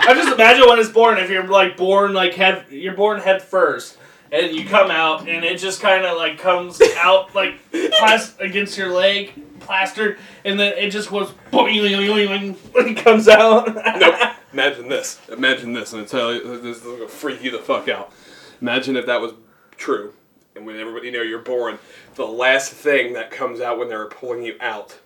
[0.07, 1.19] I just imagine when it's born.
[1.19, 3.97] If you're like born like head, you're born head first,
[4.35, 8.77] and you come out, and it just kind of like comes out like plas- against
[8.77, 13.73] your leg, plastered, and then it just goes boing, boing, boing, when it comes out.
[13.99, 14.15] nope.
[14.51, 15.19] Imagine this.
[15.29, 18.11] Imagine this, and I tell you, this is gonna freak you the fuck out.
[18.61, 19.33] Imagine if that was
[19.77, 20.13] true,
[20.55, 21.79] and when everybody know you're born,
[22.15, 24.99] the last thing that comes out when they're pulling you out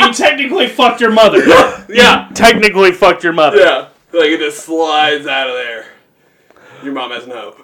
[0.00, 1.42] so you technically fucked your mother.
[1.88, 2.30] Yeah.
[2.32, 3.58] Technically fucked your mother.
[3.58, 5.86] Yeah, like it just slides out of there.
[6.82, 7.54] Your mom has no.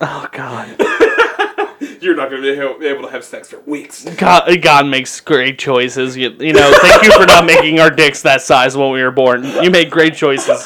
[0.00, 0.76] Oh God.
[2.02, 4.04] You're not gonna be able be able to have sex for weeks.
[4.16, 6.16] God, God makes great choices.
[6.16, 9.12] You, you know, thank you for not making our dicks that size when we were
[9.12, 9.44] born.
[9.62, 10.62] You made great choices.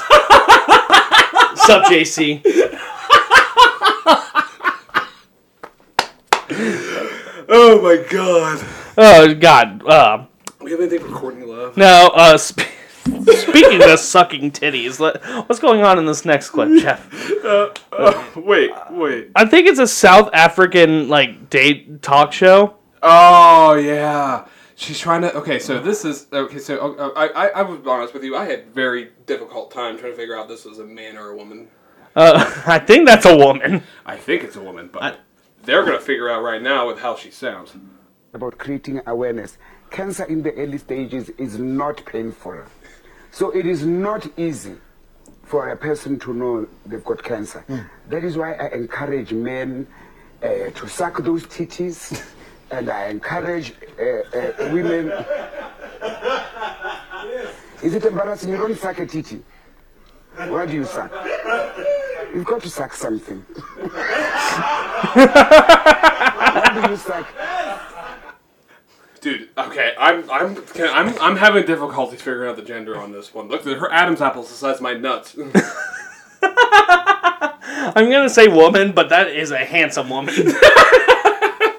[1.56, 2.40] Sup, JC?
[7.50, 8.64] Oh my god.
[9.00, 9.86] Oh God.
[9.86, 10.26] Uh,
[10.60, 11.76] We have anything for Courtney Love?
[11.76, 12.10] No.
[12.14, 12.66] uh, sp-
[13.06, 17.08] speaking of sucking titties, let, what's going on in this next clip, Jeff?
[17.44, 19.30] Uh, uh, wait, wait.
[19.36, 22.76] I think it's a South African like date talk show.
[23.02, 24.46] Oh yeah.
[24.74, 25.34] She's trying to.
[25.36, 26.58] Okay, so this is okay.
[26.58, 28.36] So uh, I, I, I was honest with you.
[28.36, 31.30] I had very difficult time trying to figure out if this was a man or
[31.30, 31.68] a woman.
[32.14, 33.82] Uh, I think that's a woman.
[34.06, 35.16] I think it's a woman, but I-
[35.64, 37.72] they're gonna figure out right now with how she sounds.
[38.34, 39.56] About creating awareness.
[39.90, 42.62] Cancer in the early stages is not painful.
[43.30, 44.76] So it is not easy
[45.44, 47.64] for a person to know they've got cancer.
[48.08, 49.86] That is why I encourage men
[50.42, 52.22] uh, to suck those titties
[52.70, 54.04] and I encourage uh,
[54.36, 55.10] uh, women.
[57.82, 58.50] Is it embarrassing?
[58.50, 59.42] You don't suck a titty.
[60.48, 61.10] What do you suck?
[62.34, 63.38] You've got to suck something.
[63.48, 64.04] what
[66.74, 67.26] do you suck?
[69.20, 73.34] Dude, okay, I'm I'm can- I'm I'm having difficulties figuring out the gender on this
[73.34, 73.48] one.
[73.48, 75.36] Look, her Adam's apple's the size of my nuts.
[76.42, 80.34] I'm gonna say woman, but that is a handsome woman.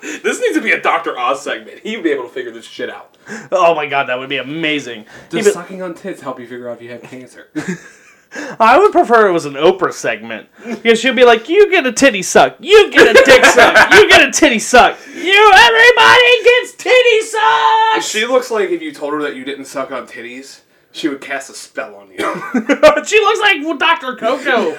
[0.01, 1.79] this needs to be a Doctor Oz segment.
[1.79, 3.17] He'd be able to figure this shit out.
[3.51, 5.05] oh my god, that would be amazing.
[5.29, 7.47] Does Even- sucking on tits help you figure out if you have cancer?
[8.31, 11.91] I would prefer it was an Oprah segment because she'd be like, "You get a
[11.91, 16.73] titty suck, you get a dick suck, you get a titty suck, you everybody gets
[16.73, 20.61] titty sucks." she looks like if you told her that you didn't suck on titties,
[20.91, 22.17] she would cast a spell on you.
[23.05, 24.15] she looks like Dr.
[24.15, 24.75] Coco.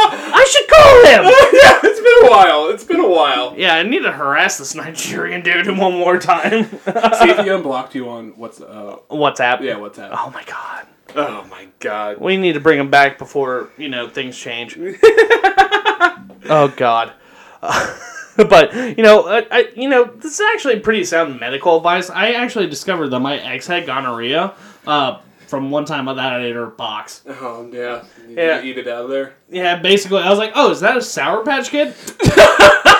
[0.00, 1.24] I should call him.
[1.52, 2.68] yeah, it's been a while.
[2.70, 3.54] It's been a while.
[3.56, 6.64] Yeah, I need to harass this Nigerian dude one more time.
[6.70, 9.60] See if he unblocked you on what's uh WhatsApp.
[9.62, 10.10] yeah what's that?
[10.12, 10.86] Oh my god.
[11.16, 12.18] Oh my god.
[12.18, 14.76] We need to bring him back before you know things change.
[14.78, 17.12] oh God.
[18.36, 22.10] but you know, I, I, you know, this is actually pretty sound medical advice.
[22.10, 24.54] I actually discovered that my ex had gonorrhea
[24.86, 27.22] uh, from one time I that I ate her box.
[27.26, 28.04] Oh yeah.
[28.28, 28.62] You Yeah.
[28.62, 29.34] Eat it out of there.
[29.50, 31.94] Yeah, basically, I was like, "Oh, is that a Sour Patch Kid?"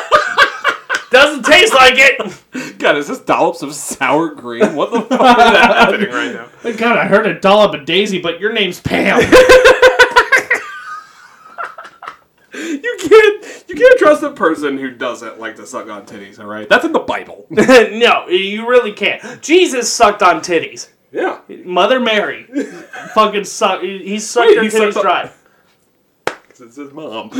[1.10, 2.78] Doesn't taste like it.
[2.78, 4.74] God, is this dollops of sour cream?
[4.74, 6.72] What the fuck is happening right now?
[6.72, 9.20] God, I heard a dollop of Daisy, but your name's Pam.
[12.54, 16.68] You can't you can't trust a person who doesn't like to suck on titties, alright?
[16.68, 17.46] That's in the Bible.
[17.50, 19.40] no, you really can't.
[19.42, 20.88] Jesus sucked on titties.
[21.12, 21.40] yeah.
[21.64, 22.44] Mother Mary,
[23.14, 23.82] fucking suck.
[23.82, 25.30] He sucked Wait, her he titties sucked on- dry.
[26.58, 27.30] It's his mom.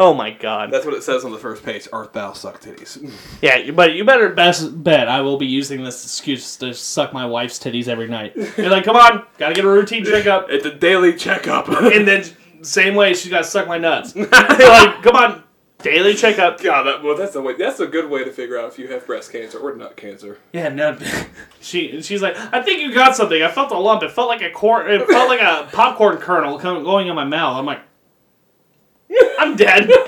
[0.00, 0.70] Oh my god.
[0.70, 1.86] That's what it says on the first page.
[1.92, 2.98] Art thou suck titties?
[3.42, 7.26] Yeah, but you better best bet I will be using this excuse to suck my
[7.26, 8.34] wife's titties every night.
[8.56, 10.46] You're like, come on, gotta get a routine checkup.
[10.50, 11.68] It's a daily checkup.
[11.68, 12.24] And then
[12.62, 14.16] same way she's gotta suck my nuts.
[14.16, 15.42] You're like, come on,
[15.82, 16.62] daily checkup.
[16.62, 17.54] God, that, well, that's a way.
[17.56, 20.38] That's a good way to figure out if you have breast cancer or nut cancer.
[20.54, 20.96] Yeah, no.
[21.60, 23.42] She she's like, I think you got something.
[23.42, 24.02] I felt a lump.
[24.02, 24.90] It felt like a corn.
[24.90, 27.58] It felt like a popcorn kernel coming going in my mouth.
[27.58, 27.80] I'm like,
[29.38, 29.90] I'm dead.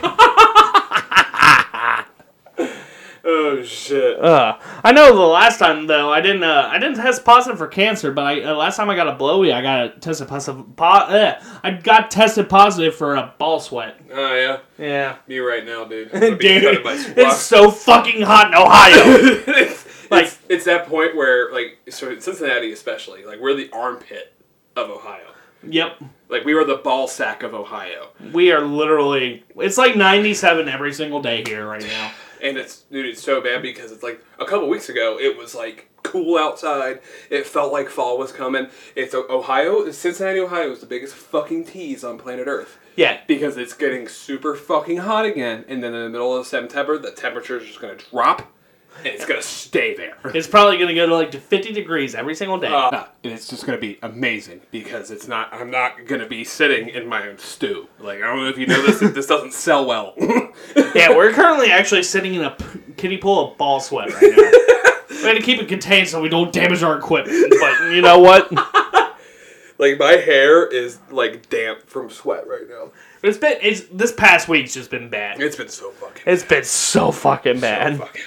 [3.24, 4.18] Oh shit!
[4.18, 6.42] Uh, I know the last time though, I didn't.
[6.42, 9.12] Uh, I didn't test positive for cancer, but I uh, last time I got a
[9.14, 10.74] blowy, I got tested positive.
[10.74, 14.00] Po- uh, I got tested positive for a ball sweat.
[14.12, 16.10] Oh yeah, Yeah, me right now, dude.
[16.10, 19.02] Dude, it's so fucking hot in Ohio.
[19.46, 24.34] it's, Like- it's, it's that point where like so Cincinnati especially like we're the armpit
[24.74, 25.28] of Ohio.
[25.62, 29.44] yep, Like we were the ball sack of Ohio, we are literally.
[29.56, 32.10] It's like 97 every single day here right now.
[32.42, 35.54] and it's dude, it's so bad because it's like a couple weeks ago it was
[35.54, 37.00] like cool outside.
[37.30, 38.68] It felt like fall was coming.
[38.96, 42.78] It's Ohio, Cincinnati, Ohio is the biggest fucking tease on planet Earth.
[42.96, 46.98] Yeah, because it's getting super fucking hot again, and then in the middle of September,
[46.98, 48.51] the temperature is just gonna drop,
[48.98, 50.16] and it's gonna stay there.
[50.34, 52.68] it's probably gonna go to like to 50 degrees every single day.
[52.68, 55.52] Uh, and it's just gonna be amazing because it's not.
[55.52, 57.88] I'm not gonna be sitting in my own stew.
[57.98, 59.00] Like I don't know if you know this.
[59.00, 60.14] this doesn't sell well.
[60.94, 62.56] yeah, we're currently actually sitting in a
[62.96, 65.16] kiddie pool of ball sweat right now.
[65.22, 67.54] we had to keep it contained so we don't damage our equipment.
[67.60, 68.52] But you know what?
[69.78, 72.92] like my hair is like damp from sweat right now.
[73.22, 75.40] It's been it's this past week's just been bad.
[75.40, 76.22] It's been so fucking.
[76.26, 77.98] It's been so fucking bad.
[77.98, 78.22] fucking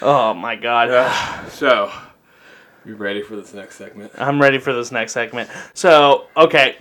[0.00, 0.88] Oh my god.
[0.88, 1.50] bad.
[1.50, 1.90] So,
[2.84, 4.12] you ready for this next segment?
[4.16, 5.50] I'm ready for this next segment.
[5.74, 6.76] So, okay.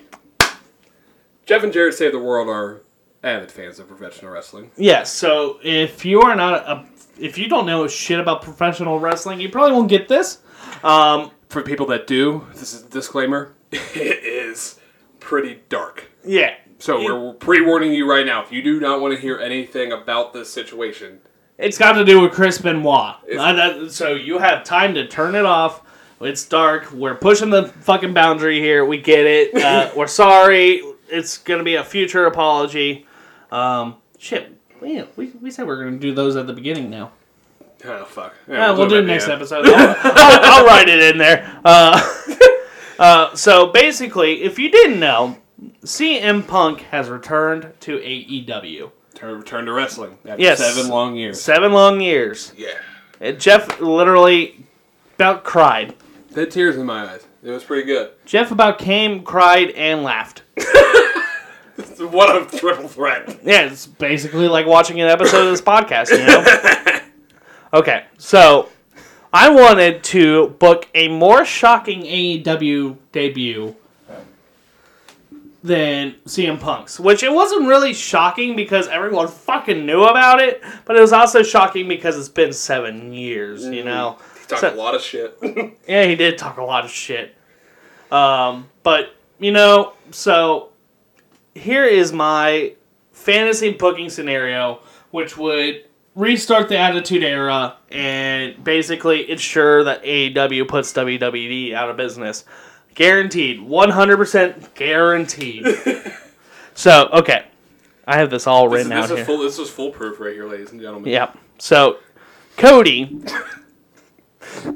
[1.45, 2.81] Jeff and Jared Save the World are
[3.23, 4.71] avid fans of professional wrestling.
[4.77, 6.85] Yes, so if you are not a
[7.19, 10.39] if you don't know shit about professional wrestling, you probably won't get this.
[10.83, 13.53] Um, For people that do, this is a disclaimer.
[13.71, 14.79] It is
[15.19, 16.11] pretty dark.
[16.23, 16.55] yeah.
[16.79, 18.43] So we're pre-warning you right now.
[18.43, 21.19] If you do not want to hear anything about this situation,
[21.57, 23.15] It's got to do with Chris Benoit.
[23.37, 25.81] Uh, that- so you have time to turn it off.
[26.21, 26.91] It's dark.
[26.91, 28.85] We're pushing the fucking boundary here.
[28.85, 29.53] We get it.
[29.63, 30.81] Uh, we're sorry.
[31.09, 33.05] It's gonna be a future apology.
[33.51, 34.51] Um, shit.
[34.81, 37.11] We, we, we said we are gonna do those at the beginning now.
[37.85, 38.33] oh fuck.
[38.47, 39.65] Yeah, we'll, it do it the next episode.
[39.67, 41.59] I'll, I'll, I'll write it in there.
[41.65, 42.01] Uh,
[42.99, 45.37] uh, so basically, if you didn't know,
[45.83, 48.91] CM Punk has returned to AEW.
[49.17, 50.59] Turn, return to wrestling after Yes.
[50.59, 51.41] seven long years.
[51.41, 52.53] Seven long years.
[52.55, 52.67] Yeah.
[53.19, 54.63] And Jeff literally
[55.15, 55.95] about cried.
[56.31, 57.25] They had tears in my eyes.
[57.43, 58.11] It was pretty good.
[58.25, 60.43] Jeff about came, cried, and laughed.
[61.99, 63.39] What a triple threat.
[63.43, 66.99] Yeah, it's basically like watching an episode of this podcast, you know?
[67.79, 68.69] okay, so
[69.31, 73.75] I wanted to book a more shocking AEW debut
[75.63, 80.95] than CM Punk's, which it wasn't really shocking because everyone fucking knew about it, but
[80.95, 84.17] it was also shocking because it's been seven years, you know?
[84.41, 85.37] He talked So- a lot of shit.
[85.87, 87.35] Yeah, he did talk a lot of shit.
[88.11, 90.69] Um, but you know, so
[91.55, 92.73] here is my
[93.11, 94.79] fantasy booking scenario,
[95.11, 95.83] which would
[96.15, 102.45] restart the Attitude Era and basically ensure that AEW puts WWE out of business.
[102.97, 105.67] Guaranteed, one hundred percent guaranteed.
[106.73, 107.45] so okay,
[108.07, 109.25] I have this all this, written is, this, out is here.
[109.25, 111.11] full, this is foolproof right here, ladies and gentlemen.
[111.11, 111.37] Yep.
[111.59, 111.99] So,
[112.55, 113.21] Cody,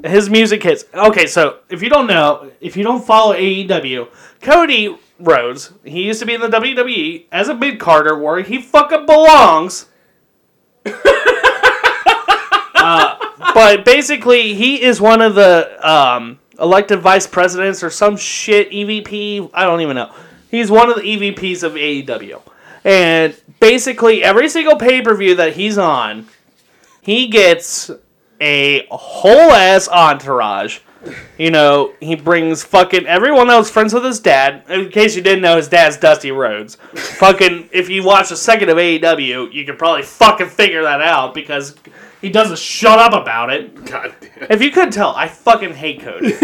[0.04, 0.84] his music hits.
[0.94, 4.06] Okay, so if you don't know, if you don't follow AEW,
[4.40, 8.62] Cody Rhodes, he used to be in the WWE as a mid carder where he
[8.62, 9.86] fucking belongs.
[12.76, 13.16] uh,
[13.52, 19.50] but basically, he is one of the um, elected vice presidents or some shit EVP.
[19.52, 20.14] I don't even know.
[20.50, 22.40] He's one of the EVPs of AEW.
[22.84, 26.28] And basically, every single pay per view that he's on,
[27.00, 27.90] he gets
[28.40, 30.80] a whole ass entourage.
[31.36, 34.62] You know, he brings fucking everyone that was friends with his dad.
[34.68, 36.76] In case you didn't know, his dad's Dusty Rhodes.
[36.94, 41.34] fucking, if you watch a second of AEW, you could probably fucking figure that out
[41.34, 41.74] because
[42.22, 43.84] he doesn't shut up about it.
[43.84, 44.50] God damn.
[44.50, 46.28] If you couldn't tell, I fucking hate Cody.
[46.28, 46.40] if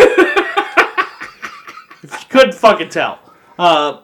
[2.03, 3.21] you couldn't fucking tell.
[3.59, 4.01] Uh,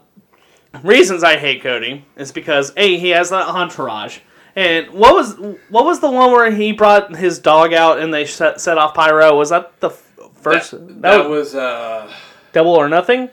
[0.82, 4.18] reasons I hate Cody is because A, he has that entourage.
[4.56, 5.34] And what was
[5.68, 8.94] what was the one where he brought his dog out and they set, set off
[8.94, 9.36] pyro?
[9.36, 10.70] Was that the f- first?
[10.70, 12.10] That, that that was was, uh.
[12.52, 13.28] Double or Nothing?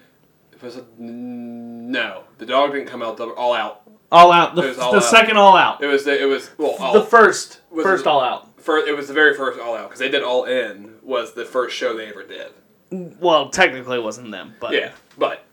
[0.64, 3.81] Was it, no, the dog didn't come out double, all out.
[4.12, 4.56] All Out.
[4.56, 5.04] The, All the Out.
[5.04, 5.82] second All Out.
[5.84, 8.60] It was the, it was well all, the first was first All Out.
[8.60, 11.46] fir- it was the very first all out because they did all in was the
[11.46, 12.52] first show they ever did.
[12.92, 15.46] Well, technically it wasn't them, but Yeah, but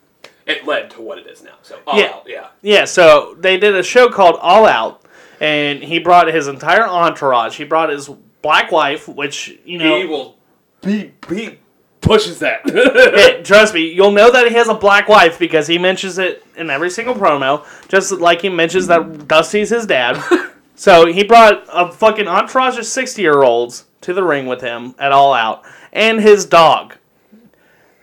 [0.47, 1.55] it led to what it is now.
[1.63, 2.07] So all Yeah.
[2.07, 2.47] out, yeah.
[2.63, 5.03] Yeah, so they did a show called All Out,
[5.41, 7.57] and he brought his entire entourage.
[7.57, 8.09] He brought his
[8.43, 10.37] black wife, which you know, He will
[10.83, 11.59] he he
[12.01, 12.69] pushes that.
[12.69, 16.45] Hey, trust me, you'll know that he has a black wife because he mentions it
[16.57, 20.23] in every single promo, just like he mentions that Dusty's his dad.
[20.75, 24.95] so he brought a fucking entourage of sixty year olds to the ring with him
[24.99, 26.97] at All Out, and his dog.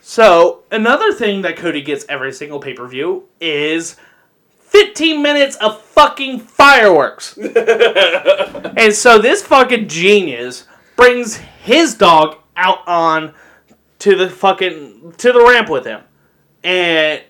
[0.02, 3.98] So another thing that Cody gets every single pay per view is.
[4.68, 7.38] 15 minutes of fucking fireworks.
[7.38, 13.34] and so this fucking genius brings his dog out on
[14.06, 16.04] to the fucking to the ramp with him
[16.64, 17.24] and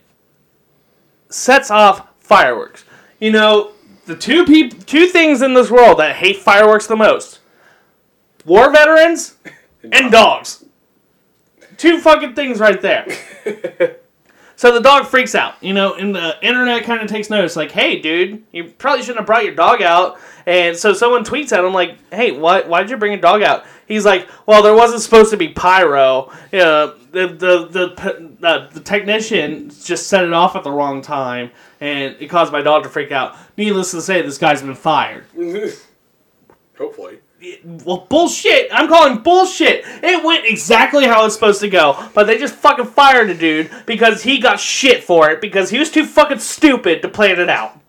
[1.30, 2.84] sets off fireworks.
[3.18, 3.72] You know,
[4.08, 7.40] the two peop- two things in this world that hate fireworks the most.
[8.44, 9.38] War veterans
[9.90, 10.66] and dogs.
[11.78, 13.08] Two fucking things right there.
[14.58, 17.72] So the dog freaks out, you know, and the internet kind of takes notice, like,
[17.72, 21.63] "Hey, dude, you probably shouldn't have brought your dog out." And so someone tweets at
[21.63, 24.76] him, like, "Hey, why why did you bring a dog out?" He's like, "Well, there
[24.76, 26.32] wasn't supposed to be pyro.
[26.52, 31.52] You the the the the, the technician just set it off at the wrong time,
[31.82, 35.26] and it caused my dog to freak out." Needless to say, this guy's been fired.
[36.78, 37.20] Hopefully.
[37.63, 38.69] Well, bullshit.
[38.71, 39.84] I'm calling bullshit.
[39.86, 43.71] It went exactly how it's supposed to go, but they just fucking fired the dude
[43.86, 47.49] because he got shit for it because he was too fucking stupid to plan it
[47.49, 47.79] out.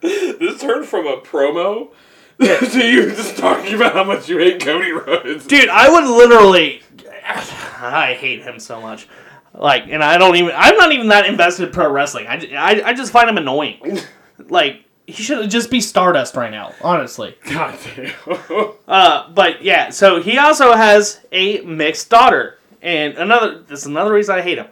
[0.00, 1.90] This turned from a promo
[2.40, 5.46] to you just talking about how much you hate Cody Rhodes.
[5.46, 6.82] Dude, I would literally.
[7.24, 9.06] I hate him so much.
[9.54, 10.52] Like, and I don't even.
[10.56, 12.26] I'm not even that invested in pro wrestling.
[12.26, 14.00] I, I, I just find him annoying.
[14.48, 17.36] Like, he should just be Stardust right now, honestly.
[17.44, 18.72] God damn.
[18.88, 23.60] Uh, but yeah, so he also has a mixed daughter, and another.
[23.60, 24.68] This is another reason I hate him.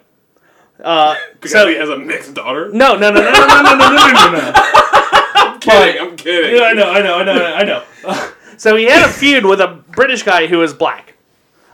[0.83, 2.69] Uh, because so he has a mixed daughter.
[2.73, 4.51] no, no, no, no, no, no, no, no, no, no, no.
[4.55, 6.01] I'm kidding.
[6.01, 6.55] I'm kidding.
[6.55, 8.31] Yeah, I know, I know, I know, I know.
[8.57, 11.13] so he had a feud with a British guy who was black.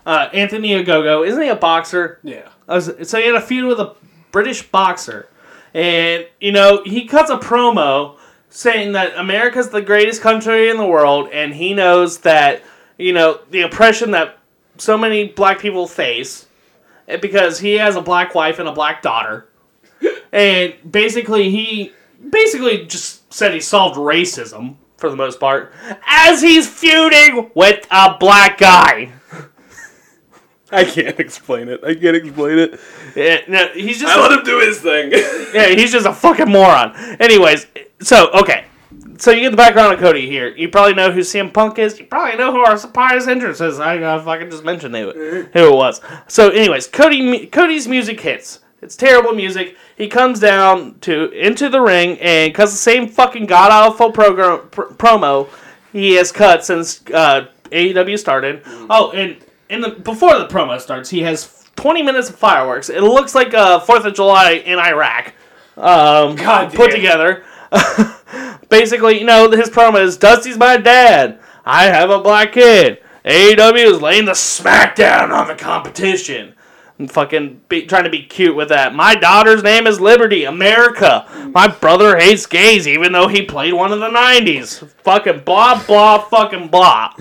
[0.06, 2.20] Uh, Anthony Ogogo, isn't he a boxer?
[2.24, 2.50] Yeah.
[2.68, 3.96] Was, so he had a feud with a
[4.32, 5.30] British boxer,
[5.74, 8.17] and you know he cuts a promo
[8.50, 12.62] saying that America's the greatest country in the world, and he knows that
[12.98, 14.38] you know the oppression that
[14.78, 16.48] so many black people face,
[17.08, 19.48] eh, because he has a black wife and a black daughter,
[20.32, 21.94] and basically he
[22.30, 25.72] basically just said he solved racism for the most part
[26.06, 29.12] as he's feuding with a black guy.
[30.72, 31.82] I can't explain it.
[31.84, 32.80] I can't explain it.
[33.16, 35.12] Yeah, no, he's just I let him do his thing.
[35.54, 36.94] yeah, he's just a fucking moron.
[37.22, 37.68] Anyways,
[38.02, 38.66] so okay,
[39.18, 40.50] so you get the background of Cody here.
[40.50, 41.98] You probably know who CM Punk is.
[42.00, 43.80] You probably know who our surprise entrance is.
[43.80, 46.02] I gotta fucking just mention who, it- who it was.
[46.28, 48.60] So, anyways, Cody Cody's music hits.
[48.82, 49.76] It's terrible music.
[49.98, 54.68] He comes down to into the ring, and because the same fucking god awful program
[54.70, 55.50] pr- promo
[55.94, 58.62] he has cut since uh, AEW started.
[58.90, 59.38] Oh, and
[59.70, 62.90] in the before the promo starts, he has 20 minutes of fireworks.
[62.90, 65.34] It looks like a Fourth of July in Iraq.
[65.76, 66.96] Um, God put damn.
[67.00, 67.44] together.
[68.70, 71.40] Basically, you know, his promo is Dusty's my dad.
[71.66, 73.02] I have a black kid.
[73.26, 76.54] AEW is laying the smackdown on the competition.
[76.98, 78.96] And fucking be, trying to be cute with that.
[78.96, 81.28] My daughter's name is Liberty, America.
[81.54, 84.88] My brother hates gays, even though he played one in the 90s.
[85.04, 87.14] Fucking blah, blah, fucking blah.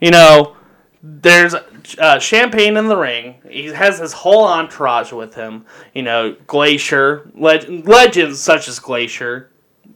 [0.00, 0.56] You know,
[1.02, 1.54] there's
[1.98, 3.36] uh, champagne in the ring.
[3.48, 5.64] He has his whole entourage with him.
[5.94, 9.50] You know, Glacier, leg- legends such as Glacier,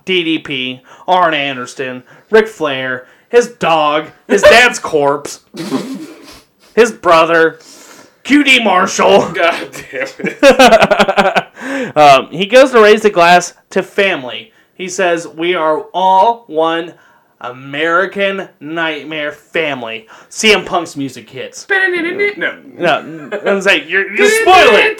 [0.04, 5.44] DDP, Arn Anderson, Ric Flair, his dog, his dad's corpse,
[6.74, 7.52] his brother,
[8.24, 9.32] QT Marshall.
[9.32, 11.96] God damn it.
[11.96, 14.52] um, he goes to raise the glass to family.
[14.74, 16.94] He says, "We are all one
[17.41, 21.64] American nightmare family." CM Punk's music hits.
[22.37, 22.61] no.
[22.62, 24.97] No, I'm saying you're, you're spoiling.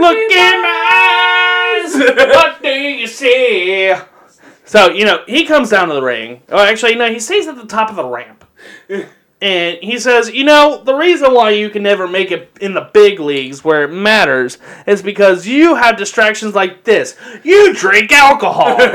[0.00, 1.94] Look in my eyes.
[1.94, 3.94] What do you see?
[4.64, 6.42] So you know he comes down to the ring.
[6.50, 8.44] Oh, actually, no, he stays at the top of the ramp,
[9.40, 12.90] and he says, "You know, the reason why you can never make it in the
[12.92, 17.16] big leagues where it matters is because you have distractions like this.
[17.44, 18.76] You drink alcohol.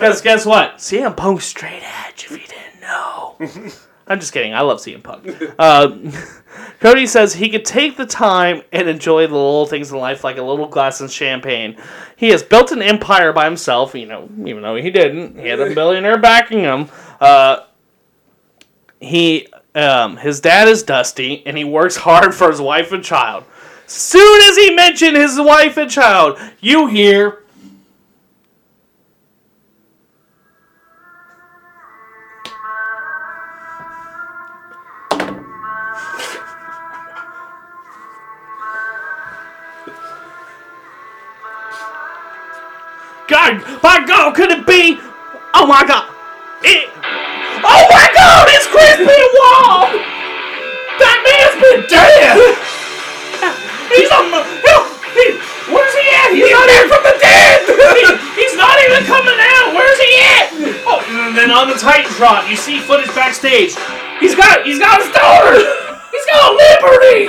[0.00, 0.76] Because guess what?
[0.76, 2.24] CM Punk's straight edge.
[2.24, 3.70] If you didn't know."
[4.10, 4.52] I'm just kidding.
[4.52, 5.28] I love CM Punk.
[5.56, 5.96] Uh,
[6.80, 10.36] Cody says he could take the time and enjoy the little things in life, like
[10.36, 11.76] a little glass of champagne.
[12.16, 15.38] He has built an empire by himself, you know, even though he didn't.
[15.38, 16.88] He had a billionaire backing him.
[17.20, 17.66] Uh,
[18.98, 23.44] he, um, his dad is Dusty, and he works hard for his wife and child.
[23.86, 27.44] Soon as he mentioned his wife and child, you hear.
[61.82, 63.74] On Titantron, you see footage backstage.
[64.18, 64.64] He's got.
[64.64, 65.56] He's got his daughter.
[66.10, 67.26] He's got a Liberty.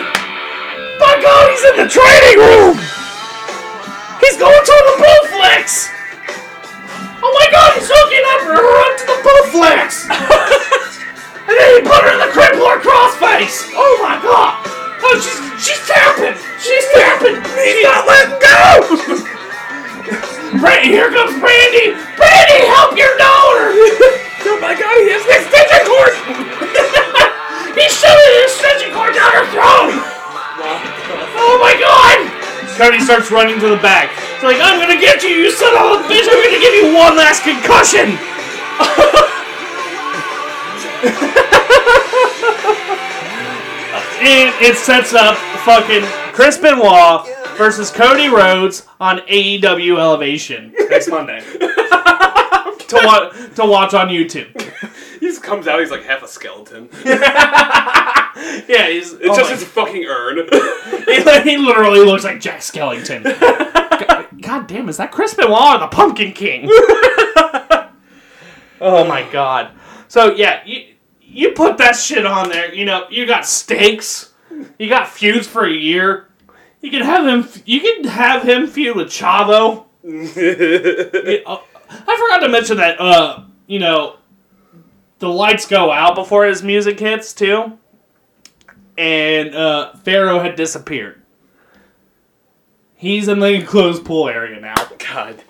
[1.00, 2.78] By God, he's in the training room.
[4.20, 5.90] He's going to the Bowflex!
[7.24, 10.06] Oh my god, he's hooking up her to the Bowflex!
[33.22, 34.10] starts running to the back.
[34.36, 36.28] He's like, I'm gonna get you, you son of a bitch!
[36.28, 38.18] I'm gonna give you one last concussion!
[44.22, 46.04] and it sets up fucking
[46.34, 51.42] Chris Benoit versus Cody Rhodes on AEW Elevation next Monday.
[51.52, 54.50] to, wa- to watch on YouTube.
[55.20, 56.90] He just comes out, he's like half a skeleton.
[58.68, 59.14] Yeah, he's.
[59.14, 60.38] It's oh just my- his fucking urn.
[61.06, 63.24] he, he literally looks like Jack Skellington.
[63.24, 66.68] God, God damn, is that Chris Benoit or the Pumpkin King?
[68.82, 69.72] oh my god.
[70.08, 72.74] So yeah, you you put that shit on there.
[72.74, 74.34] You know, you got stakes.
[74.78, 76.30] You got feuds for a year.
[76.82, 77.48] You can have him.
[77.66, 79.86] You can have him feud with Chavo.
[80.04, 83.00] Yeah, uh, I forgot to mention that.
[83.00, 84.18] Uh, you know,
[85.20, 87.78] the lights go out before his music hits too
[89.02, 91.20] and uh, Pharaoh had disappeared.
[92.96, 94.76] He's in the enclosed pool area now.
[95.14, 95.42] God.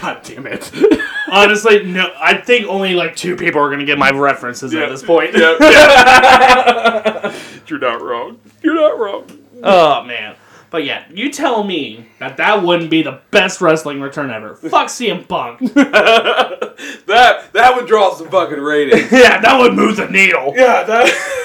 [0.00, 0.72] God damn it.
[1.30, 2.12] Honestly, no.
[2.18, 5.36] I think only like two people are gonna get my references at this point.
[5.36, 7.40] Yeah, yeah.
[7.68, 8.40] You're not wrong.
[8.60, 9.30] You're not wrong.
[9.62, 10.34] Oh man.
[10.70, 14.56] But yeah, you tell me that that wouldn't be the best wrestling return ever.
[14.56, 15.60] Fuck CM Punk.
[17.06, 19.12] That that would draw some fucking ratings.
[19.12, 20.52] yeah, that would move the needle.
[20.56, 21.38] yeah, that.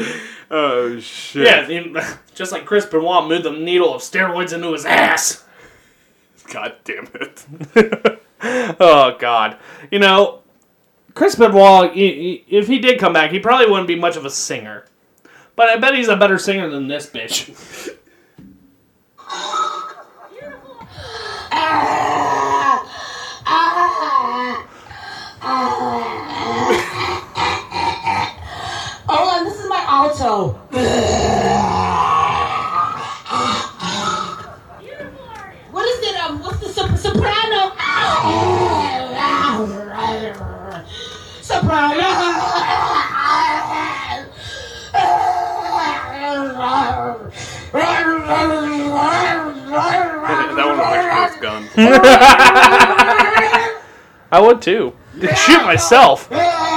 [0.50, 1.46] oh shit.
[1.46, 1.96] Yeah, in-
[2.34, 5.44] just like Chris Benoit moved the needle of steroids into his ass.
[6.52, 8.20] God damn it.
[8.42, 9.58] Oh God,
[9.90, 10.40] you know,
[11.12, 11.90] Chris Benoit.
[11.90, 14.86] i- i- If he did come back, he probably wouldn't be much of a singer.
[15.56, 17.94] But I bet he's a better singer than this bitch.
[19.18, 19.94] Hold
[21.52, 22.82] ah!
[23.44, 24.66] ah!
[25.42, 25.80] ah
[29.40, 30.56] on, this is my alto.
[35.70, 36.16] What is it?
[36.24, 37.72] Um, what's the sop- soprano?
[41.42, 42.08] Soprano.
[50.56, 51.62] that one was like gun.
[54.32, 54.94] I would too.
[55.36, 56.28] Shoot myself.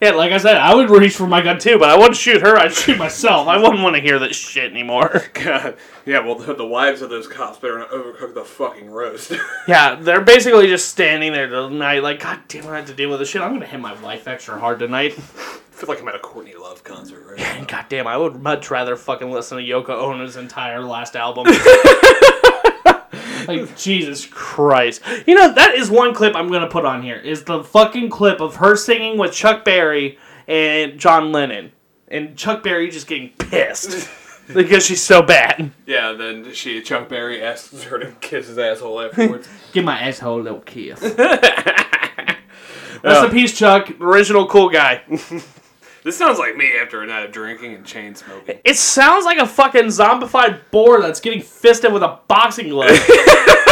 [0.00, 2.42] Yeah, like I said, I would reach for my gun too, but I wouldn't shoot
[2.42, 2.56] her.
[2.58, 3.48] I'd shoot myself.
[3.48, 5.22] I wouldn't want to hear this shit anymore.
[5.34, 5.76] God.
[6.04, 9.32] Yeah, well, the, the wives of those cops better not overcook the fucking roast.
[9.66, 13.20] Yeah, they're basically just standing there tonight, like, God damn, I have to deal with
[13.20, 13.40] this shit.
[13.40, 15.12] I'm gonna hit my wife extra hard tonight.
[15.18, 17.64] I feel like I'm at a Courtney Love concert right now.
[17.64, 21.46] God damn, I would much rather fucking listen to Yoko Ono's entire last album.
[23.48, 25.02] like Jesus Christ.
[25.26, 27.16] You know, that is one clip I'm gonna put on here.
[27.16, 31.72] Is the fucking clip of her singing with Chuck Berry and John Lennon.
[32.08, 34.08] And Chuck Berry just getting pissed.
[34.52, 35.70] because she's so bad.
[35.86, 39.48] Yeah, then she Chuck Berry asks her to kiss his asshole afterwards.
[39.72, 41.00] Give my asshole a little kiss.
[43.02, 43.90] Rest in peace, Chuck.
[44.00, 45.02] Original cool guy.
[46.04, 48.58] This sounds like me after a night uh, of drinking and chain smoking.
[48.64, 52.90] It sounds like a fucking zombified boar that's getting fisted with a boxing glove.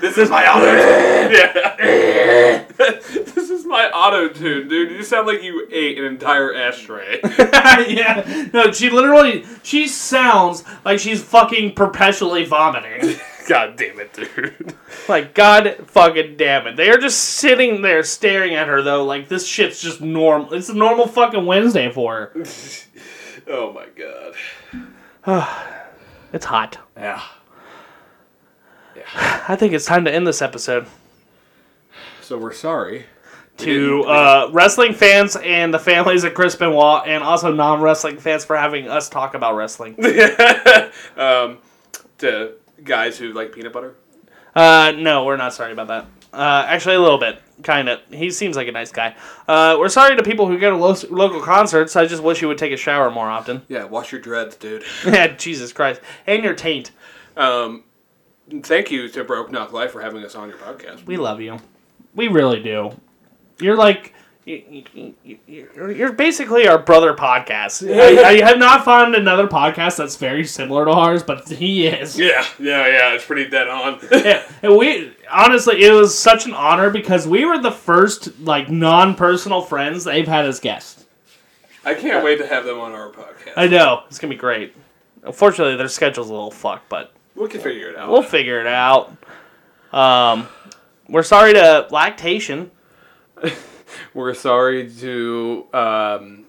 [0.00, 1.32] This is my auto tune.
[1.32, 2.64] yeah.
[3.34, 4.92] this is my auto tune, dude.
[4.92, 7.20] You sound like you ate an entire ashtray.
[7.86, 8.48] yeah.
[8.52, 13.20] No, she literally she sounds like she's fucking perpetually vomiting.
[13.46, 14.74] God damn it, dude.
[15.08, 16.76] like god fucking damn it.
[16.76, 20.52] They are just sitting there staring at her though, like this shit's just normal.
[20.54, 22.44] It's a normal fucking Wednesday for her.
[23.46, 25.48] Oh my god.
[26.32, 26.78] It's hot.
[26.96, 27.20] Yeah.
[28.94, 29.02] Yeah.
[29.48, 30.86] I think it's time to end this episode.
[32.20, 33.06] So we're sorry.
[33.56, 38.56] To uh, wrestling fans and the families of Chris Benoit, and also non-wrestling fans for
[38.56, 39.96] having us talk about wrestling.
[41.16, 41.58] um,
[42.18, 42.52] to
[42.84, 43.94] guys who like peanut butter.
[44.54, 46.06] Uh, no, we're not sorry about that.
[46.32, 48.00] Uh, actually, a little bit, kind of.
[48.10, 49.16] He seems like a nice guy.
[49.48, 51.96] Uh, we're sorry to people who go to lo- local concerts.
[51.96, 53.62] I just wish you would take a shower more often.
[53.68, 54.84] Yeah, wash your dreads, dude.
[55.06, 56.92] yeah, Jesus Christ, and your taint.
[57.36, 57.84] Um,
[58.62, 61.04] thank you to Broke Knock Life for having us on your podcast.
[61.06, 61.58] We love you.
[62.14, 62.92] We really do.
[63.60, 64.14] You're like.
[64.44, 67.86] You- you- you- You're you're basically our brother podcast.
[67.88, 72.18] I, I have not found another podcast that's very similar to ours, but he is.
[72.18, 73.12] Yeah, yeah, yeah.
[73.14, 73.98] It's pretty dead on.
[74.12, 78.70] yeah, and we honestly, it was such an honor because we were the first like
[78.70, 81.04] non-personal friends they've had as guests.
[81.84, 83.52] I can't wait to have them on our podcast.
[83.56, 84.74] I know it's gonna be great.
[85.22, 88.10] Unfortunately, their schedule's a little fucked, but we can figure it out.
[88.10, 89.12] we'll figure it out.
[89.92, 90.48] Um,
[91.08, 92.70] we're sorry to lactation.
[94.14, 96.44] We're sorry to um,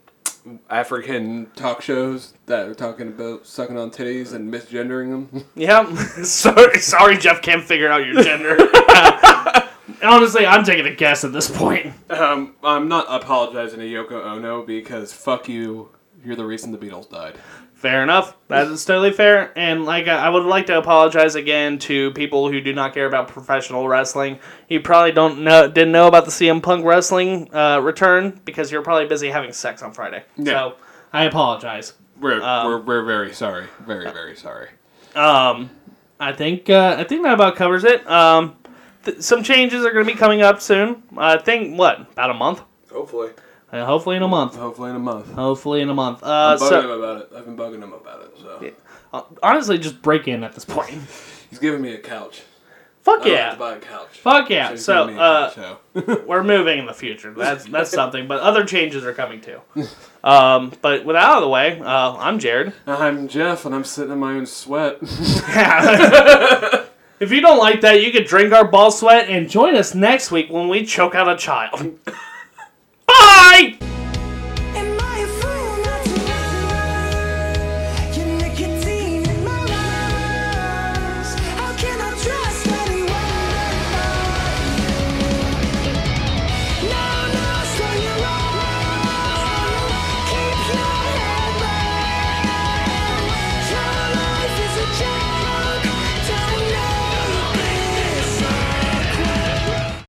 [0.69, 5.45] African talk shows that are talking about sucking on titties and misgendering them.
[5.55, 8.57] Yeah, sorry, sorry, Jeff can't figure out your gender.
[10.03, 11.93] Honestly, I'm taking a guess at this point.
[12.09, 15.89] Um, I'm not apologizing to Yoko Ono because fuck you.
[16.23, 17.35] You're the reason the Beatles died.
[17.73, 18.37] Fair enough.
[18.47, 19.51] That is totally fair.
[19.57, 23.27] And like, I would like to apologize again to people who do not care about
[23.27, 24.37] professional wrestling.
[24.69, 28.83] You probably don't know, didn't know about the CM Punk wrestling uh, return because you're
[28.83, 30.23] probably busy having sex on Friday.
[30.37, 30.45] Yeah.
[30.53, 30.75] So
[31.11, 31.93] I apologize.
[32.19, 33.65] We're, Um, we're, we're very sorry.
[33.79, 34.69] Very, very sorry.
[35.15, 35.71] Um,
[36.19, 38.07] I think uh, I think that about covers it.
[38.07, 38.55] Um,
[39.03, 41.01] th- some changes are going to be coming up soon.
[41.17, 42.61] I think what about a month?
[42.91, 43.31] Hopefully.
[43.71, 44.55] Uh, hopefully in a month.
[44.55, 45.31] Hopefully in a month.
[45.33, 46.23] Hopefully in a month.
[46.23, 47.29] Uh, I'm bugging so him about it.
[47.35, 48.37] I've been bugging him about it.
[48.39, 48.71] So
[49.13, 50.91] uh, honestly, just break in at this point.
[51.49, 52.41] he's giving me a couch.
[53.03, 53.51] Fuck I yeah.
[53.51, 54.19] to buy a couch.
[54.19, 54.75] Fuck yeah.
[54.75, 55.79] So a uh, couch,
[56.27, 57.33] we're moving in the future.
[57.33, 58.27] That's that's something.
[58.27, 59.59] But other changes are coming too.
[60.23, 62.73] Um, but with that out of the way, uh, I'm Jared.
[62.85, 64.99] I'm Jeff, and I'm sitting in my own sweat.
[65.01, 66.21] if
[67.31, 70.51] you don't like that, you could drink our ball sweat and join us next week
[70.51, 71.97] when we choke out a child.
[73.11, 73.75] Bye.